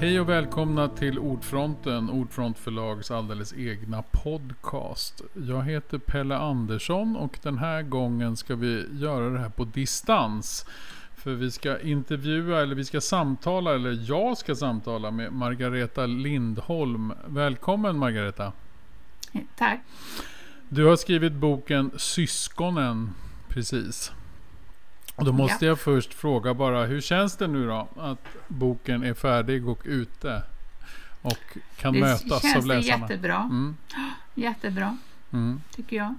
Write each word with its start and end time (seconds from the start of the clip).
Hej 0.00 0.20
och 0.20 0.28
välkomna 0.28 0.88
till 0.88 1.18
Ordfronten, 1.18 2.10
Ordfront 2.10 2.58
förlags 2.58 3.10
alldeles 3.10 3.52
egna 3.52 4.02
podcast. 4.02 5.22
Jag 5.34 5.62
heter 5.62 5.98
Pelle 5.98 6.36
Andersson 6.36 7.16
och 7.16 7.38
den 7.42 7.58
här 7.58 7.82
gången 7.82 8.36
ska 8.36 8.56
vi 8.56 8.86
göra 8.92 9.30
det 9.30 9.38
här 9.38 9.48
på 9.48 9.64
distans. 9.64 10.66
För 11.16 11.30
vi 11.30 11.50
ska 11.50 11.80
intervjua, 11.80 12.62
eller 12.62 12.74
vi 12.74 12.84
ska 12.84 13.00
samtala, 13.00 13.74
eller 13.74 14.04
jag 14.08 14.38
ska 14.38 14.54
samtala 14.54 15.10
med 15.10 15.32
Margareta 15.32 16.06
Lindholm. 16.06 17.12
Välkommen 17.26 17.98
Margareta! 17.98 18.52
Tack! 19.56 19.80
Du 20.68 20.84
har 20.84 20.96
skrivit 20.96 21.32
boken 21.32 21.90
Syskonen, 21.96 23.10
precis. 23.48 24.12
Och 25.18 25.24
då 25.24 25.32
måste 25.32 25.64
ja. 25.64 25.68
jag 25.68 25.78
först 25.78 26.14
fråga 26.14 26.54
bara, 26.54 26.84
hur 26.84 27.00
känns 27.00 27.36
det 27.36 27.46
nu 27.46 27.66
då 27.66 27.88
att 27.96 28.24
boken 28.48 29.02
är 29.02 29.14
färdig 29.14 29.68
och 29.68 29.80
ute? 29.84 30.42
Och 31.22 31.58
kan 31.76 31.94
det 31.94 32.00
mötas 32.00 32.30
av 32.30 32.66
läsarna? 32.66 32.74
Det 32.74 32.82
känns 32.82 32.86
jättebra. 32.86 33.36
Mm. 33.36 33.76
Jättebra, 34.34 34.96
mm. 35.32 35.60
tycker 35.74 35.96
jag. 35.96 36.14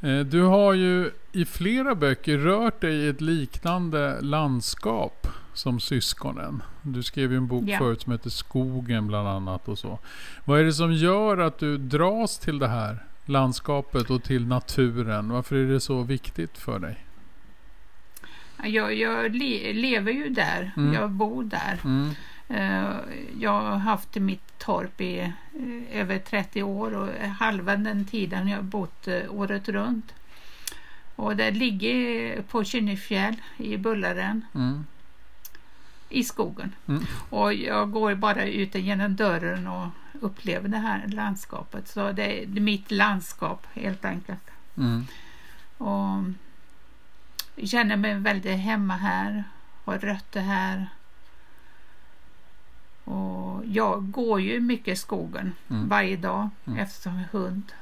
Eh, 0.00 0.20
du 0.20 0.42
har 0.42 0.72
ju 0.72 1.10
i 1.32 1.44
flera 1.44 1.94
böcker 1.94 2.38
rört 2.38 2.80
dig 2.80 2.94
i 2.94 3.08
ett 3.08 3.20
liknande 3.20 4.20
landskap 4.20 5.26
som 5.54 5.80
syskonen. 5.80 6.62
Du 6.82 7.02
skrev 7.02 7.32
ju 7.32 7.36
en 7.36 7.46
bok 7.46 7.64
ja. 7.66 7.78
förut 7.78 8.02
som 8.02 8.12
heter 8.12 8.30
Skogen 8.30 9.06
bland 9.06 9.28
annat 9.28 9.68
och 9.68 9.78
så. 9.78 9.98
Vad 10.44 10.60
är 10.60 10.64
det 10.64 10.72
som 10.72 10.92
gör 10.92 11.38
att 11.38 11.58
du 11.58 11.78
dras 11.78 12.38
till 12.38 12.58
det 12.58 12.68
här 12.68 13.04
landskapet 13.24 14.10
och 14.10 14.22
till 14.22 14.46
naturen? 14.46 15.28
Varför 15.28 15.56
är 15.56 15.66
det 15.66 15.80
så 15.80 16.02
viktigt 16.02 16.58
för 16.58 16.78
dig? 16.78 17.04
Jag, 18.64 18.94
jag 18.94 19.34
le, 19.36 19.72
lever 19.72 20.12
ju 20.12 20.28
där, 20.28 20.72
mm. 20.76 20.94
jag 20.94 21.10
bor 21.10 21.44
där. 21.44 21.78
Mm. 21.84 22.14
Uh, 22.50 22.96
jag 23.40 23.60
har 23.60 23.76
haft 23.76 24.14
mitt 24.14 24.58
torp 24.58 25.00
i 25.00 25.32
uh, 25.60 26.00
över 26.00 26.18
30 26.18 26.62
år 26.62 26.94
och 26.94 27.08
halva 27.38 27.76
den 27.76 28.04
tiden 28.04 28.48
har 28.48 28.54
jag 28.54 28.64
bott 28.64 29.08
uh, 29.08 29.22
året 29.28 29.68
runt. 29.68 30.14
Och 31.16 31.36
det 31.36 31.50
ligger 31.50 32.42
på 32.42 32.64
Kynnefjäll 32.64 33.36
i 33.56 33.76
Bullaren. 33.76 34.44
Mm. 34.54 34.86
I 36.08 36.24
skogen. 36.24 36.72
Mm. 36.88 37.04
Och 37.30 37.54
jag 37.54 37.90
går 37.90 38.14
bara 38.14 38.44
ut 38.44 38.74
genom 38.74 39.16
dörren 39.16 39.66
och 39.66 39.88
upplever 40.20 40.68
det 40.68 40.78
här 40.78 41.06
landskapet. 41.06 41.88
Så 41.88 42.12
det 42.12 42.42
är 42.42 42.46
mitt 42.46 42.90
landskap 42.90 43.66
helt 43.72 44.04
enkelt. 44.04 44.50
Mm. 44.76 45.06
Och 45.78 46.24
jag 47.60 47.68
känner 47.68 47.96
mig 47.96 48.14
väldigt 48.14 48.58
hemma 48.58 48.96
här, 48.96 49.44
har 49.84 49.98
rötter 49.98 50.40
här. 50.40 50.88
Och 53.04 53.62
jag 53.66 54.10
går 54.10 54.40
ju 54.40 54.60
mycket 54.60 54.88
i 54.88 54.96
skogen 54.96 55.52
mm. 55.70 55.88
varje 55.88 56.16
dag 56.16 56.48
mm. 56.64 56.78
eftersom 56.78 57.12
jag 57.12 57.20
har 57.20 57.40
hund. 57.40 57.72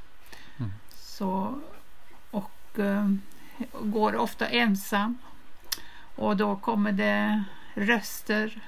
Mm. 0.58 0.72
Så, 0.94 1.60
och 2.30 2.78
uh, 2.78 3.14
går 3.80 4.16
ofta 4.16 4.48
ensam. 4.48 5.18
Och 6.14 6.36
då 6.36 6.56
kommer 6.56 6.92
det 6.92 7.44
röster, 7.74 8.60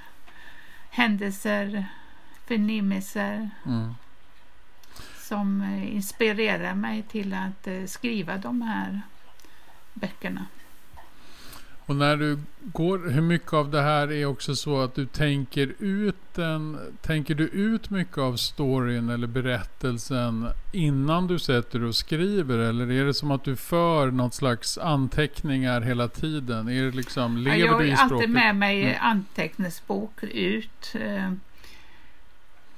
händelser, 0.91 1.87
förnimmelser 2.47 3.51
mm. 3.67 3.95
som 5.17 5.63
inspirerar 5.83 6.75
mig 6.75 7.03
till 7.03 7.35
att 7.35 7.67
uh, 7.67 7.87
skriva 7.87 8.37
de 8.37 8.63
här 8.63 9.01
böckerna. 9.95 10.47
Och 11.91 11.97
när 11.97 12.17
du 12.17 12.39
går, 12.61 13.11
hur 13.11 13.23
mycket 13.23 13.53
av 13.53 13.71
det 13.71 13.83
här 13.83 14.13
är 14.13 14.27
också 14.27 14.57
så 14.57 14.81
att 14.81 14.95
du 14.95 15.07
tänker 15.07 15.75
ut 15.79 16.17
den, 16.35 16.79
tänker 17.03 17.35
du 17.35 17.45
ut 17.45 17.91
mycket 17.91 18.19
av 18.19 18.37
storyn 18.37 19.09
eller 19.09 19.27
berättelsen 19.27 20.49
innan 20.73 21.27
du 21.27 21.39
sätter 21.39 21.79
dig 21.79 21.89
och 21.89 21.95
skriver? 21.95 22.59
Eller 22.59 22.91
är 22.91 23.05
det 23.05 23.15
som 23.15 23.31
att 23.31 23.45
du 23.45 23.57
för 23.57 24.11
något 24.11 24.35
slags 24.35 24.79
anteckningar 24.79 25.81
hela 25.81 26.09
tiden? 26.09 26.69
Är 26.69 26.83
det 26.83 26.91
liksom, 26.91 27.37
lever? 27.37 27.59
Jag 27.59 27.73
har 27.73 27.97
alltid 27.97 28.31
med 28.31 28.57
mig 28.57 28.83
mm. 28.83 28.97
anteckningsbok 29.01 30.23
ut. 30.23 30.95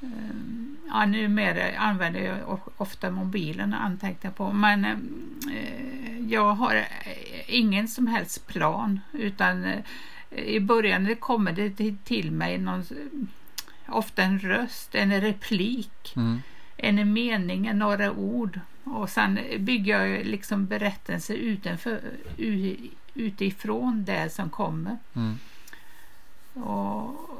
Eh, 0.02 0.08
ja, 0.88 1.06
numera 1.06 1.78
använder 1.78 2.20
jag 2.20 2.60
ofta 2.76 3.10
mobilen 3.10 3.74
och 3.74 3.82
antecknar 3.82 4.30
på. 4.30 4.52
Men 4.52 4.84
eh, 4.84 6.20
jag 6.28 6.54
har 6.54 6.86
ingen 7.46 7.88
som 7.88 8.06
helst 8.06 8.46
plan 8.46 9.00
utan 9.12 9.64
eh, 9.64 9.80
i 10.30 10.60
början 10.60 11.16
kommer 11.16 11.52
det 11.52 11.94
till 12.04 12.30
mig 12.30 12.58
någon, 12.58 12.84
ofta 13.88 14.22
en 14.22 14.38
röst, 14.38 14.94
en 14.94 15.20
replik, 15.20 16.12
mm. 16.16 16.42
en 16.76 17.12
mening, 17.12 17.78
några 17.78 18.12
ord 18.12 18.60
och 18.84 19.10
sen 19.10 19.38
bygger 19.58 20.04
jag 20.04 20.26
liksom 20.26 20.66
berättelser 20.66 21.34
utanför, 21.34 22.00
utifrån 23.14 24.04
det 24.04 24.32
som 24.32 24.50
kommer. 24.50 24.98
Mm. 25.14 25.38
Och 26.54 27.31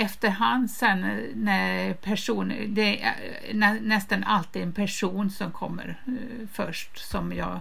efterhand 0.00 0.70
sen 0.70 1.00
när 1.34 1.94
person, 1.94 2.52
det 2.68 3.02
är 3.02 3.14
nä, 3.54 3.78
nästan 3.80 4.24
alltid 4.24 4.62
en 4.62 4.72
person 4.72 5.30
som 5.30 5.52
kommer 5.52 6.02
uh, 6.08 6.48
först 6.52 6.98
som 6.98 7.32
jag 7.32 7.60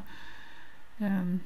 um, 0.98 1.40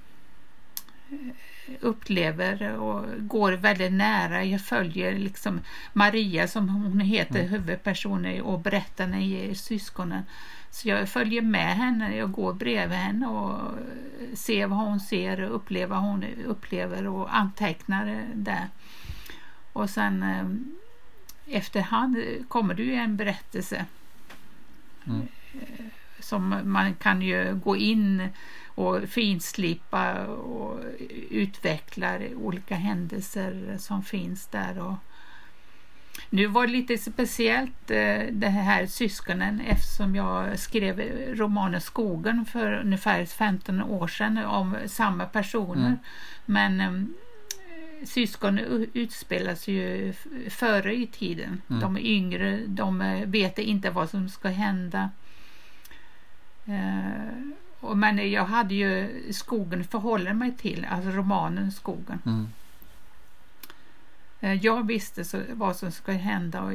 upplever 1.79 2.77
och 2.77 3.05
går 3.17 3.51
väldigt 3.51 3.93
nära. 3.93 4.43
Jag 4.43 4.61
följer 4.61 5.19
liksom 5.19 5.59
Maria 5.93 6.47
som 6.47 6.69
hon 6.69 6.99
heter, 6.99 7.39
mm. 7.39 7.51
huvudpersonen 7.51 8.41
och 8.41 8.59
berättarna 8.59 9.19
i 9.19 9.55
syskonen. 9.55 10.23
Så 10.69 10.89
jag 10.89 11.09
följer 11.09 11.41
med 11.41 11.75
henne, 11.75 12.15
jag 12.15 12.31
går 12.31 12.53
bredvid 12.53 12.97
henne 12.97 13.27
och 13.27 13.77
ser 14.33 14.67
vad 14.67 14.79
hon 14.79 14.99
ser 14.99 15.41
och 15.41 15.55
upplever 15.55 15.95
vad 15.95 16.03
hon 16.03 16.25
upplever 16.45 17.07
och 17.07 17.35
antecknar 17.35 18.25
det. 18.33 18.67
Och 19.73 19.89
sen 19.89 20.23
ehm, 20.23 20.75
efterhand 21.47 22.17
kommer 22.47 22.73
det 22.73 22.83
ju 22.83 22.93
en 22.93 23.17
berättelse 23.17 23.85
mm. 25.07 25.27
Eh, 25.53 25.85
som 26.19 26.61
man 26.63 26.95
kan 26.95 27.21
ju 27.21 27.55
gå 27.63 27.77
in 27.77 28.29
och 28.75 29.03
finslipa 29.09 30.25
och 30.25 30.79
utveckla 31.29 32.19
olika 32.35 32.75
händelser 32.75 33.75
som 33.79 34.03
finns 34.03 34.47
där. 34.47 34.79
Och 34.79 34.95
nu 36.29 36.47
var 36.47 36.67
det 36.67 36.73
lite 36.73 36.97
speciellt 36.97 37.91
eh, 37.91 38.21
det 38.31 38.49
här 38.49 38.85
syskonen 38.85 39.61
eftersom 39.61 40.15
jag 40.15 40.59
skrev 40.59 40.99
romanen 41.35 41.81
Skogen 41.81 42.45
för 42.45 42.73
ungefär 42.73 43.25
15 43.25 43.83
år 43.83 44.07
sedan 44.07 44.37
om 44.37 44.75
samma 44.85 45.25
personer. 45.25 45.87
Mm. 45.87 45.99
Men 46.45 47.13
syskon 48.05 48.59
utspelas 48.93 49.67
ju 49.67 50.13
före 50.49 50.95
i 50.95 51.07
tiden. 51.07 51.61
Mm. 51.69 51.81
De 51.81 51.97
är 51.97 52.01
yngre, 52.01 52.59
de 52.67 53.01
eh, 53.01 53.27
vet 53.27 53.59
inte 53.59 53.89
vad 53.89 54.09
som 54.09 54.29
ska 54.29 54.49
hända. 54.49 55.09
Uh, 56.67 57.95
men 57.95 58.31
jag 58.31 58.45
hade 58.45 58.75
ju 58.75 59.23
skogen 59.33 59.83
förhåller 59.83 60.33
mig 60.33 60.51
till, 60.57 60.87
alltså 60.89 61.09
romanen 61.09 61.71
Skogen. 61.71 62.19
Mm. 62.25 62.47
Uh, 64.43 64.65
jag 64.65 64.87
visste 64.87 65.25
så, 65.25 65.41
vad 65.53 65.75
som 65.75 65.91
skulle 65.91 66.17
hända 66.17 66.61
och 66.61 66.73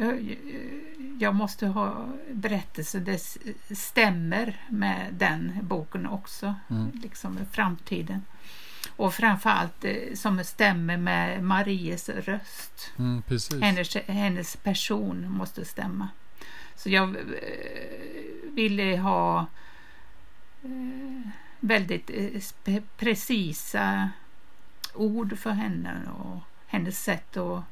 jag, 0.00 0.36
jag 1.18 1.34
måste 1.34 1.66
ha 1.66 2.06
berättelser 2.32 3.00
det 3.00 3.20
stämmer 3.76 4.56
med 4.68 5.14
den 5.14 5.58
boken 5.62 6.06
också, 6.06 6.54
mm. 6.70 6.90
liksom 7.02 7.38
framtiden. 7.52 8.22
Och 8.96 9.14
framförallt 9.14 9.84
eh, 9.84 10.14
som 10.14 10.44
stämmer 10.44 10.96
med 10.96 11.42
Maries 11.42 12.08
röst. 12.08 12.92
Mm, 12.98 13.22
hennes, 13.60 13.94
hennes 13.96 14.56
person 14.56 15.30
måste 15.30 15.64
stämma. 15.64 16.08
Så 16.76 16.90
jag 16.90 17.16
eh, 17.16 17.22
ville 18.52 18.96
ha 18.96 19.46
eh, 20.62 21.30
väldigt 21.60 22.10
precisa 22.96 24.10
ord 24.94 25.38
för 25.38 25.50
henne 25.50 26.00
och 26.18 26.40
hennes 26.66 27.02
sätt 27.02 27.36
att 27.36 27.64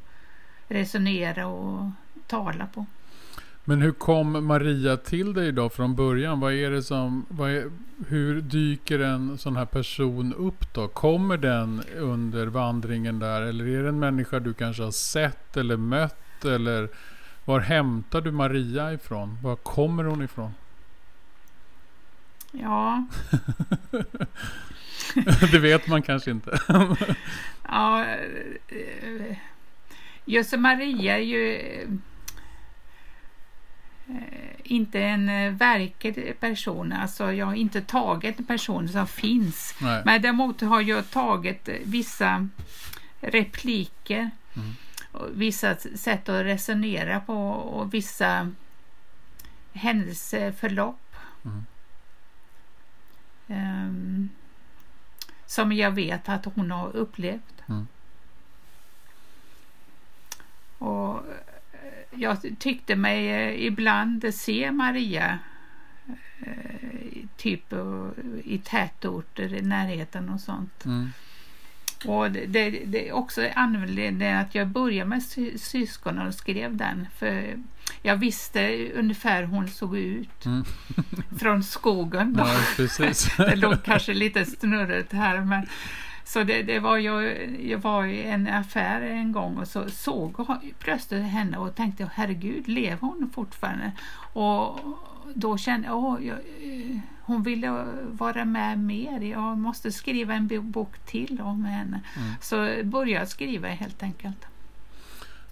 resonera 0.68 1.46
och 1.46 1.90
tala 2.26 2.66
på. 2.66 2.86
Men 3.64 3.82
hur 3.82 3.92
kom 3.92 4.46
Maria 4.46 4.96
till 4.96 5.34
dig 5.34 5.52
då 5.52 5.68
från 5.68 5.94
början? 5.94 6.40
Vad 6.40 6.52
är 6.52 6.70
det 6.70 6.82
som, 6.82 7.26
är, 7.30 7.70
hur 8.08 8.40
dyker 8.40 8.98
en 8.98 9.38
sån 9.38 9.56
här 9.56 9.64
person 9.64 10.34
upp 10.34 10.74
då? 10.74 10.88
Kommer 10.88 11.36
den 11.36 11.82
under 11.96 12.46
vandringen 12.46 13.18
där? 13.18 13.42
Eller 13.42 13.66
är 13.66 13.82
det 13.82 13.88
en 13.88 13.98
människa 13.98 14.40
du 14.40 14.54
kanske 14.54 14.82
har 14.82 14.90
sett 14.90 15.56
eller 15.56 15.76
mött? 15.76 16.44
Eller 16.44 16.88
var 17.44 17.60
hämtar 17.60 18.20
du 18.20 18.30
Maria 18.30 18.92
ifrån? 18.92 19.38
Var 19.42 19.56
kommer 19.56 20.04
hon 20.04 20.22
ifrån? 20.22 20.50
Ja. 22.52 23.06
det 25.52 25.58
vet 25.58 25.86
man 25.86 26.02
kanske 26.02 26.30
inte. 26.30 26.58
ja, 27.68 28.04
eh, 28.68 29.36
Jösse 30.24 30.56
Maria 30.56 31.18
är 31.18 31.22
ju 31.22 31.56
eh, 31.56 31.88
inte 34.62 35.00
en 35.00 35.28
eh, 35.28 35.52
verklig 35.52 36.40
person. 36.40 36.92
Alltså 36.92 37.32
jag 37.32 37.46
har 37.46 37.54
inte 37.54 37.80
tagit 37.80 38.38
en 38.38 38.44
person 38.44 38.88
som 38.88 39.06
finns. 39.06 39.74
Nej. 39.80 40.02
Men 40.04 40.22
däremot 40.22 40.60
har 40.60 40.80
jag 40.80 41.10
tagit 41.10 41.68
eh, 41.68 41.74
vissa 41.84 42.48
repliker. 43.20 44.30
Mm. 44.56 44.70
Och 45.12 45.28
vissa 45.32 45.76
sätt 45.76 46.28
att 46.28 46.44
resonera 46.44 47.20
på 47.20 47.50
och 47.50 47.94
vissa 47.94 48.50
händelseförlopp. 49.72 51.16
Mm. 51.44 51.64
Ehm, 53.48 54.28
som 55.46 55.72
jag 55.72 55.90
vet 55.90 56.28
att 56.28 56.44
hon 56.44 56.70
har 56.70 56.96
upplevt. 56.96 57.62
Mm. 57.68 57.86
Och 60.78 61.16
eh, 61.16 61.51
jag 62.14 62.36
tyckte 62.58 62.96
mig 62.96 63.28
eh, 63.28 63.66
ibland 63.66 64.34
se 64.34 64.72
Maria 64.72 65.38
eh, 66.40 67.26
typ 67.36 67.72
eh, 67.72 68.06
i 68.44 68.58
tätorter 68.64 69.54
i 69.54 69.62
närheten 69.62 70.28
och 70.28 70.40
sånt. 70.40 70.84
Mm. 70.84 71.12
Och 72.06 72.30
det, 72.30 72.46
det, 72.46 72.70
det 72.70 73.08
är 73.08 73.12
också 73.12 73.48
anledningen 73.54 74.38
att 74.38 74.54
jag 74.54 74.68
började 74.68 75.08
med 75.10 75.22
sy 75.22 75.58
syskonen 75.58 76.26
och 76.26 76.34
skrev 76.34 76.76
den. 76.76 77.06
För 77.18 77.56
jag 78.02 78.16
visste 78.16 78.90
ungefär 78.94 79.40
hur 79.40 79.48
hon 79.48 79.68
såg 79.68 79.96
ut 79.96 80.46
Mm. 80.46 80.64
från 81.40 81.62
skogen. 81.62 82.32
Då. 82.32 82.46
Ja, 82.98 83.06
det 83.36 83.56
låg 83.56 83.82
kanske 83.84 84.14
lite 84.14 84.44
snurrigt 84.44 85.12
här. 85.12 85.40
Men, 85.40 85.66
så 86.24 86.44
det, 86.44 86.62
det 86.62 86.78
var 86.78 86.96
ju, 86.96 87.12
jag 87.68 87.78
var 87.78 88.04
i 88.04 88.22
en 88.22 88.48
affär 88.48 89.00
en 89.00 89.32
gång 89.32 89.56
och 89.56 89.68
så 89.68 89.90
såg 89.90 90.34
jag 90.38 90.72
plötsligt 90.78 91.24
henne 91.24 91.56
och 91.58 91.74
tänkte 91.74 92.10
herregud, 92.14 92.68
lever 92.68 92.98
hon 93.00 93.30
fortfarande? 93.34 93.92
Och 94.32 94.80
då 95.34 95.56
kände 95.56 95.88
jag, 95.88 96.24
jag, 96.24 96.38
eh, 96.38 96.98
hon 97.22 97.42
ville 97.42 97.84
vara 98.10 98.44
med 98.44 98.78
mer. 98.78 99.20
Jag 99.20 99.58
måste 99.58 99.92
skriva 99.92 100.34
en 100.34 100.46
bo- 100.46 100.60
bok 100.62 100.98
till 100.98 101.40
om 101.40 101.64
henne. 101.64 102.00
Mm. 102.16 102.28
Så 102.40 102.56
började 102.84 103.10
jag 103.20 103.28
skriva 103.28 103.68
helt 103.68 104.02
enkelt. 104.02 104.46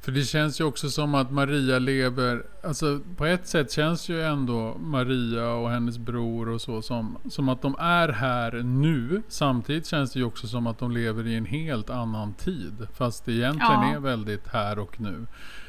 För 0.03 0.13
det 0.13 0.23
känns 0.25 0.61
ju 0.61 0.65
också 0.65 0.91
som 0.91 1.15
att 1.15 1.31
Maria 1.31 1.79
lever, 1.79 2.43
alltså 2.65 3.01
på 3.17 3.27
ett 3.27 3.47
sätt 3.47 3.73
känns 3.73 4.09
ju 4.09 4.23
ändå 4.23 4.77
Maria 4.79 5.49
och 5.53 5.71
hennes 5.71 5.99
bror 5.99 6.49
och 6.49 6.61
så 6.61 6.83
som, 6.83 7.19
som 7.31 7.49
att 7.49 7.63
de 7.63 7.77
är 7.79 8.09
här 8.09 8.53
nu. 8.63 9.23
Samtidigt 9.29 9.87
känns 9.87 10.13
det 10.13 10.19
ju 10.19 10.25
också 10.25 10.47
som 10.49 10.67
att 10.67 10.79
de 10.79 10.91
lever 10.91 11.27
i 11.27 11.35
en 11.37 11.45
helt 11.47 11.91
annan 11.91 12.35
tid. 12.35 12.87
Fast 12.95 13.25
det 13.25 13.33
egentligen 13.33 13.73
Ja. 13.83 13.95
är 13.95 13.99
väldigt 14.01 14.49
här 14.49 14.79
och 14.79 15.01
nu. 15.01 15.27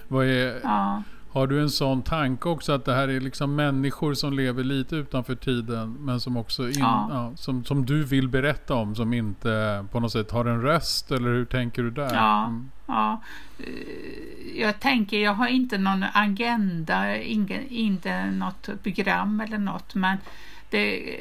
Vad 0.07 0.25
är, 0.25 0.59
Ja, 0.63 1.03
har 1.31 1.47
du 1.47 1.61
en 1.61 1.69
sån 1.69 2.01
tanke 2.01 2.49
också 2.49 2.71
att 2.71 2.85
det 2.85 2.93
här 2.93 3.07
är 3.07 3.19
liksom 3.19 3.55
människor 3.55 4.13
som 4.13 4.33
lever 4.33 4.63
lite 4.63 4.95
utanför 4.95 5.35
tiden 5.35 5.93
men 5.99 6.19
som 6.19 6.37
också 6.37 6.69
in, 6.69 6.75
Ja. 6.79 7.07
ja, 7.11 7.31
som, 7.35 7.65
som 7.65 7.85
du 7.85 8.03
vill 8.03 8.27
berätta 8.29 8.73
om 8.73 8.95
som 8.95 9.13
inte 9.13 9.85
på 9.91 9.99
något 9.99 10.11
sätt 10.11 10.31
har 10.31 10.45
en 10.45 10.61
röst 10.61 11.11
eller 11.11 11.29
hur 11.29 11.45
tänker 11.45 11.83
du 11.83 11.91
där? 11.91 12.13
Ja. 12.13 12.45
Mm. 12.45 12.71
ja. 12.87 13.21
Eh, 13.59 14.59
Jag 14.61 14.79
tänker, 14.79 15.19
jag 15.19 15.33
har 15.33 15.47
inte 15.47 15.77
någon 15.77 16.05
agenda, 16.13 17.17
ingen, 17.17 17.67
inte 17.67 18.25
något 18.31 18.69
program 18.83 19.41
eller 19.41 19.57
något, 19.57 19.95
men 19.95 20.17
det... 20.69 21.15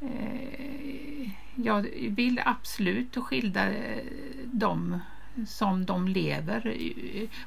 eh, 0.00 1.30
Jag 1.54 1.86
vill 2.08 2.40
absolut 2.44 3.16
skilda 3.16 3.68
eh, 3.70 4.02
dem 4.44 4.98
som 5.46 5.86
de 5.86 6.08
lever 6.08 6.76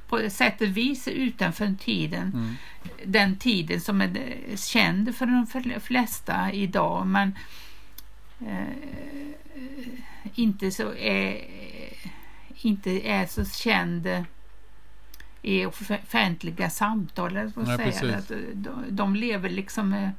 på 0.07 0.29
sätt 0.29 0.61
och 0.61 0.77
vis 0.77 1.07
utanför 1.07 1.75
tiden. 1.79 2.31
Mm. 2.33 2.53
Den 3.05 3.35
tiden 3.37 3.81
som 3.81 4.01
är 4.01 4.17
känd 4.55 5.15
för 5.15 5.25
de 5.25 5.45
fl- 5.45 5.79
flesta 5.79 6.51
idag, 6.51 7.07
men 7.07 7.35
eh, 8.39 8.67
inte 10.35 10.71
så 10.71 10.93
är, 10.95 11.41
inte 12.55 13.07
är 13.09 13.25
så 13.25 13.45
känd 13.45 14.07
i 15.41 15.65
off- 15.65 15.91
offentliga 16.03 16.69
samtal. 16.69 17.37
eller 17.37 17.51
vad 17.55 17.67
Nej, 17.67 17.91
säga. 17.91 18.17
Att 18.17 18.31
de, 18.53 18.83
de 18.89 19.15
lever 19.15 19.49
liksom 19.49 19.93
eh, 19.93 20.09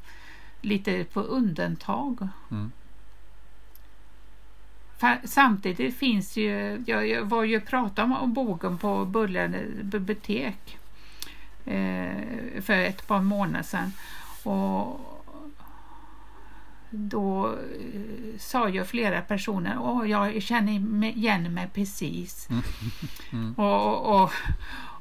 lite 0.60 1.04
på 1.04 1.20
undantag. 1.20 2.28
Mm. 2.50 2.72
Samtidigt 5.24 5.96
finns 5.98 6.36
ju, 6.36 6.82
jag, 6.86 7.08
jag 7.08 7.24
var 7.24 7.44
ju 7.44 7.56
och 7.56 7.66
pratade 7.66 8.14
om 8.14 8.32
boken 8.32 8.78
på 8.78 9.04
Bullande 9.04 9.58
bibliotek 9.82 10.78
eh, 11.64 12.62
för 12.62 12.72
ett 12.72 13.06
par 13.06 13.20
månader 13.20 13.62
sedan. 13.62 13.92
Och 14.42 15.14
då 16.90 17.46
eh, 17.46 18.38
sa 18.38 18.68
ju 18.68 18.84
flera 18.84 19.20
personer, 19.20 19.76
åh 19.80 20.10
jag 20.10 20.42
känner 20.42 20.72
igen 21.04 21.54
mig 21.54 21.68
precis. 21.74 22.48
Mm. 23.32 23.54
Och, 23.58 24.22
och, 24.22 24.32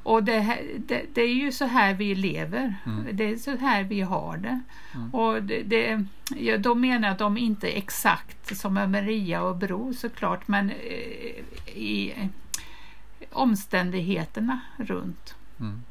och 0.04 0.24
det, 0.24 0.40
här- 0.40 0.64
det, 0.78 1.02
det 1.14 1.22
är 1.22 1.34
ju 1.34 1.52
så 1.52 1.64
här 1.64 1.94
vi 1.94 2.14
lever. 2.14 2.74
Mm. 2.86 3.16
Det 3.16 3.24
är 3.24 3.36
så 3.36 3.56
här 3.56 3.82
vi 3.82 4.00
har 4.00 4.36
det. 4.36 4.60
Mm. 4.94 5.14
Och 5.14 5.42
det, 5.42 5.62
det, 5.62 6.04
ja, 6.36 6.58
då 6.58 6.74
menar 6.74 7.08
jag 7.08 7.18
de 7.18 7.38
inte 7.38 7.68
exakt 7.68 8.56
som 8.56 8.76
är 8.76 8.86
Maria 8.86 9.42
och 9.42 9.56
Bro 9.56 9.94
såklart, 9.94 10.48
men 10.48 10.70
eh, 10.70 11.76
i 11.76 12.14
eh, 12.16 12.26
omständigheterna 13.32 14.60
runt. 14.76 15.34
Mm. 15.60 15.82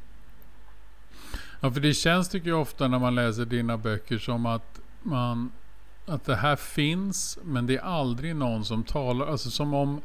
Ja, 1.59 1.71
för 1.71 1.79
det 1.79 1.93
känns 1.93 2.29
tycker 2.29 2.49
jag 2.49 2.61
ofta 2.61 2.87
när 2.87 2.99
man 2.99 3.15
läser 3.15 3.45
dina 3.45 3.77
böcker 3.77 4.17
som 4.17 4.45
att 4.45 4.79
man 5.03 5.51
att 6.05 6.25
det 6.25 6.35
här 6.35 6.55
finns, 6.55 7.37
men 7.43 7.65
det 7.67 7.75
är 7.77 7.81
aldrig 7.81 8.35
någon 8.35 8.65
som 8.65 8.83
talar. 8.83 9.27
Alltså 9.27 9.51
som 9.51 9.73
om, 9.73 10.01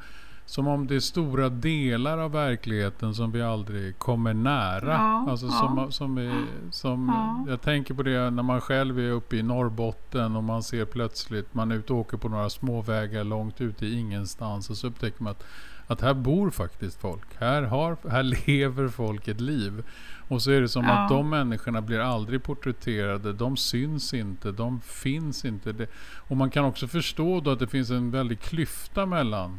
som 0.48 0.68
om 0.68 0.86
det 0.86 0.94
är 0.94 1.00
stora 1.00 1.48
delar 1.48 2.18
av 2.18 2.32
verkligheten 2.32 3.14
som 3.14 3.32
vi 3.32 3.42
aldrig 3.42 3.98
kommer 3.98 4.34
nära. 4.34 4.92
Ja, 4.92 5.30
alltså 5.30 5.46
ja. 5.46 5.52
som, 5.52 5.92
som, 5.92 6.18
är, 6.18 6.44
som 6.70 7.08
Ja. 7.08 7.50
Jag 7.50 7.62
tänker 7.62 7.94
på 7.94 8.02
det 8.02 8.30
när 8.30 8.42
man 8.42 8.60
själv 8.60 8.98
är 8.98 9.10
uppe 9.10 9.36
i 9.36 9.42
Norrbotten 9.42 10.36
och 10.36 10.44
man 10.44 10.62
ser 10.62 10.84
plötsligt, 10.84 11.54
man 11.54 11.70
är 11.72 11.76
ute 11.76 11.92
och 11.92 11.98
åker 11.98 12.16
på 12.16 12.28
några 12.28 12.50
småvägar 12.50 13.24
långt 13.24 13.60
ute 13.60 13.86
i 13.86 13.98
ingenstans 13.98 14.70
och 14.70 14.76
så 14.76 14.86
upptäcker 14.86 15.22
man 15.22 15.30
att, 15.30 15.44
att 15.86 16.00
här 16.00 16.14
bor 16.14 16.50
faktiskt 16.50 17.00
folk. 17.00 17.36
Här, 17.38 17.62
har, 17.62 17.96
här 18.10 18.22
lever 18.46 18.88
folk 18.88 19.28
ett 19.28 19.40
liv. 19.40 19.84
Och 20.28 20.42
så 20.42 20.50
är 20.50 20.60
det 20.60 20.68
som 20.68 20.84
Ja. 20.84 20.90
att 20.92 21.08
de 21.08 21.30
människorna 21.30 21.80
blir 21.80 22.00
aldrig 22.00 22.42
porträtterade. 22.42 23.32
De 23.32 23.56
syns 23.56 24.14
inte. 24.14 24.52
De 24.52 24.80
finns 24.80 25.44
inte. 25.44 25.72
Det, 25.72 25.86
och 26.28 26.36
man 26.36 26.50
kan 26.50 26.64
också 26.64 26.88
förstå 26.88 27.40
då 27.40 27.50
att 27.50 27.58
det 27.58 27.66
finns 27.66 27.90
en 27.90 28.10
väldig 28.10 28.40
klyfta 28.40 29.06
mellan 29.06 29.58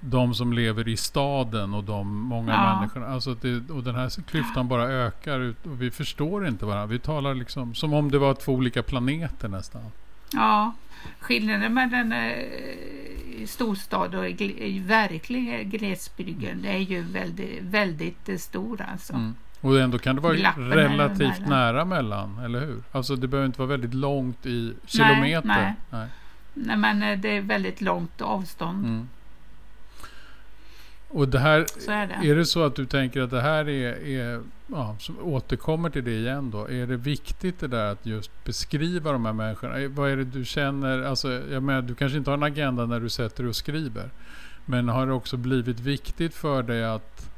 de 0.00 0.34
som 0.34 0.52
lever 0.52 0.88
i 0.88 0.96
staden 0.96 1.74
och 1.74 1.84
de 1.84 2.16
många 2.16 2.52
Ja. 2.52 2.76
människorna. 2.78 3.06
Alltså 3.06 3.34
det, 3.34 3.70
och 3.70 3.82
den 3.82 3.94
här 3.94 4.22
klyftan 4.22 4.68
bara 4.68 4.82
ökar. 4.82 5.40
ut- 5.40 5.66
Och 5.66 5.82
vi 5.82 5.90
förstår 5.90 6.48
inte 6.48 6.64
varandra. 6.66 6.86
Vi 6.86 6.98
talar 6.98 7.34
liksom 7.34 7.74
som 7.74 7.92
om 7.92 8.10
det 8.10 8.18
var 8.18 8.34
två 8.34 8.52
olika 8.52 8.82
planeter 8.82 9.48
nästan. 9.48 9.82
Ja, 10.32 10.72
skillnaden 11.20 11.74
mellan 11.74 12.12
eh, 12.12 13.46
storstad 13.46 14.14
och 14.14 14.26
i 14.28 14.78
verkliga 14.86 15.62
glesbygden 15.62 16.64
är 16.64 16.78
ju 16.78 17.02
väldigt, 17.02 17.62
väldigt 17.62 18.28
eh, 18.28 18.36
stor 18.36 18.84
alltså. 18.92 19.12
Mm. 19.12 19.34
Och 19.60 19.80
ändå 19.80 19.98
kan 19.98 20.14
det 20.16 20.20
vara 20.22 20.34
Glappen 20.34 20.68
relativt 20.70 21.46
nära 21.48 21.84
mellan, 21.84 22.38
eller 22.38 22.60
hur? 22.60 22.82
Alltså 22.92 23.16
det 23.16 23.28
behöver 23.28 23.46
inte 23.46 23.58
vara 23.58 23.68
väldigt 23.68 23.94
långt 23.94 24.46
i 24.46 24.72
kilometer. 24.86 25.48
nej. 25.48 25.74
nej. 25.90 26.08
Nej, 26.54 26.76
men 26.76 27.02
eh, 27.02 27.18
det 27.18 27.36
är 27.36 27.40
väldigt 27.40 27.80
långt 27.80 28.20
avstånd. 28.20 28.84
Mm. 28.84 29.08
Och 31.10 31.28
det 31.28 31.38
här, 31.38 31.66
Så 31.78 31.90
är 31.90 32.06
det. 32.06 32.30
är 32.30 32.34
det 32.34 32.44
så 32.46 32.64
att 32.64 32.76
du 32.76 32.86
tänker 32.86 33.20
att 33.22 33.30
det 33.30 33.40
här 33.40 33.68
är, 33.68 34.06
är 34.06 34.42
ja, 34.66 34.96
som 34.98 35.18
återkommer 35.22 35.90
till 35.90 36.04
det 36.04 36.10
igen 36.18 36.50
då. 36.50 36.70
Är 36.70 36.86
det 36.86 36.96
viktigt 36.96 37.60
det 37.60 37.68
där 37.68 37.92
att 37.92 38.06
just 38.06 38.44
beskriva 38.44 39.12
de 39.12 39.24
här 39.24 39.32
människorna? 39.32 39.78
Eh, 39.80 39.88
Vad 39.90 40.10
är 40.10 40.16
det 40.16 40.24
du 40.24 40.44
känner? 40.44 41.02
Alltså, 41.02 41.32
jag 41.50 41.62
menar, 41.62 41.82
du 41.82 41.94
kanske 41.94 42.18
inte 42.18 42.30
har 42.30 42.36
en 42.36 42.42
agenda 42.42 42.86
när 42.86 43.00
du 43.00 43.08
sätter 43.08 43.42
dig 43.42 43.48
och 43.48 43.56
skriver. 43.56 44.10
Men 44.64 44.88
har 44.88 45.06
det 45.06 45.12
också 45.12 45.36
blivit 45.36 45.80
viktigt 45.80 46.34
för 46.34 46.62
dig 46.62 46.84
att, 46.84 47.30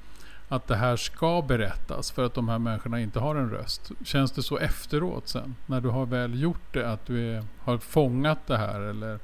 att 0.49 0.67
det 0.67 0.77
här 0.77 0.97
ska 0.97 1.43
berättas 1.43 2.11
för 2.11 2.27
att 2.27 2.35
de 2.35 2.49
här 2.49 2.59
människorna 2.59 3.01
inte 3.01 3.19
har 3.19 3.35
en 3.37 3.51
röst? 3.51 3.91
Känns 4.05 4.33
det 4.33 4.43
så 4.43 4.59
efteråt 4.59 5.29
sen? 5.29 5.55
När 5.67 5.81
du 5.81 5.89
har 5.89 6.07
väl 6.07 6.43
gjort 6.43 6.73
det? 6.73 6.91
Att 6.93 7.07
du 7.07 7.31
är, 7.35 7.45
har 7.59 7.79
fångat 7.79 8.47
det 8.47 8.57
här? 8.57 8.81
Eller? 8.81 9.19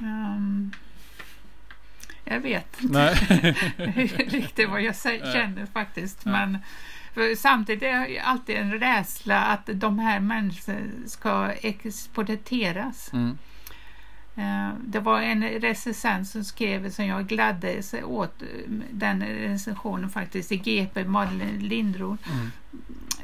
Ehm, 0.00 0.70
jag 2.30 2.40
vet 2.40 2.80
inte 2.82 3.14
riktigt 4.28 4.68
vad 4.68 4.82
jag 4.82 4.96
känner 4.96 5.66
faktiskt. 5.72 6.24
Nej. 6.24 6.46
Men 7.14 7.36
samtidigt 7.36 7.82
är 7.82 8.08
det 8.08 8.18
alltid 8.18 8.56
en 8.56 8.78
rädsla 8.78 9.40
att 9.44 9.70
de 9.74 9.98
här 9.98 10.20
människorna 10.20 10.80
ska 11.06 11.52
exploateras. 11.52 13.12
Mm. 13.12 13.38
Eh, 14.36 14.74
det 14.86 15.00
var 15.00 15.20
en 15.20 15.44
recensent 15.44 16.28
som 16.28 16.44
skrev 16.44 16.90
som 16.90 17.06
jag 17.06 17.26
gladde 17.26 17.82
sig 17.82 18.04
åt 18.04 18.42
den 18.90 19.22
recensionen 19.22 20.10
faktiskt 20.10 20.52
i 20.52 20.56
GP, 20.56 21.04
Madeleine 21.04 21.58
Lindroth, 21.58 22.30
Mm. 22.32 22.50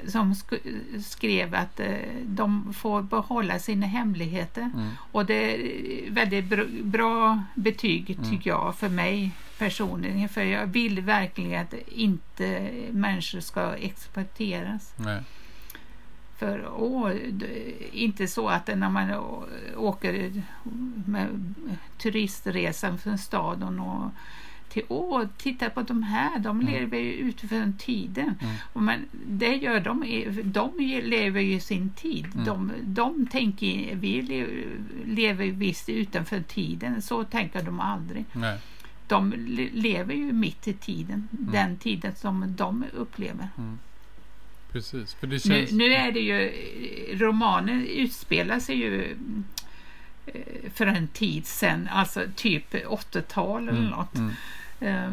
Som 0.09 0.33
sk- 0.35 1.03
skrev 1.03 1.55
att 1.55 1.81
eh, 1.81 1.89
de 2.27 2.75
får 2.75 3.03
behålla 3.03 3.59
sina 3.59 3.87
hemligheter. 3.87 4.71
Mm. 4.75 4.91
Och 5.13 5.27
det 5.27 5.55
är 5.55 6.11
väldigt 6.11 6.45
br- 6.45 6.83
bra 6.85 7.43
betyg 7.55 8.11
Mm. 8.11 8.31
tycker 8.31 8.51
jag 8.51 8.75
för 8.77 8.89
mig 8.89 9.31
personligen. 9.59 10.29
För 10.29 10.43
jag 10.45 10.67
vill 10.67 11.01
verkligen 11.01 11.63
att 11.63 11.75
inte 11.89 12.71
människor 12.91 13.41
ska 13.41 13.75
exploateras. 13.77 14.93
Nej. 14.97 15.23
För 16.39 16.59
det- 17.31 17.97
inte 17.99 18.29
så 18.29 18.49
att 18.49 18.67
när 18.67 18.91
man 18.91 19.11
åker 19.77 20.43
med 21.07 21.55
turistresan 21.99 22.99
från 22.99 23.19
staden 23.19 23.81
och 23.81 24.11
till 24.75 24.83
åh, 24.89 25.25
titta 25.39 25.71
på 25.71 25.83
de 25.83 26.03
här, 26.03 26.39
de 26.39 26.61
Mm. 26.61 26.73
lever 26.73 26.99
ju 26.99 27.13
utifrån 27.13 27.73
tiden. 27.79 28.35
Mm. 28.43 28.55
Och 28.73 28.83
men 28.83 29.07
det 29.27 29.55
gör 29.57 29.81
de, 29.81 30.25
de 30.45 30.73
lever 31.05 31.41
ju 31.41 31.61
sin 31.61 31.91
tid. 31.91 32.27
Mm. 32.35 32.45
De, 32.47 32.73
de 32.83 33.27
tänker, 33.27 33.95
vi 33.97 34.23
le- 34.23 35.15
lever 35.15 35.47
visst 35.47 35.89
utanför 35.89 36.41
tiden, 36.41 37.03
så 37.03 37.25
tänker 37.25 37.63
de 37.63 37.81
aldrig. 37.81 38.25
Nej. 38.33 38.59
De 39.09 39.35
le- 39.47 39.69
lever 39.73 40.15
ju 40.15 40.33
mitt 40.33 40.69
i 40.69 40.73
tiden, 40.73 41.29
Mm. 41.39 41.53
den 41.53 41.77
tiden 41.77 42.15
som 42.17 42.55
de 42.57 42.85
upplever. 42.95 43.49
Precis. 44.73 45.15
För 45.15 45.27
det 45.27 45.33
Nu, 45.33 45.39
känns... 45.39 45.73
nu 45.73 45.85
är 45.95 46.13
det 46.13 46.21
ju, 46.21 46.53
romanen 47.19 47.87
utspelar 47.87 48.59
sig 48.61 48.77
ju 48.77 49.17
eh, 50.27 50.71
för 50.75 50.87
en 50.87 51.09
tid 51.09 51.47
sedan, 51.47 51.89
alltså 51.93 52.21
typ 52.37 52.75
80-tal 52.75 53.63
eller 53.69 53.79
Mm, 53.79 53.91
något. 53.91 54.15
mm, 54.17 54.33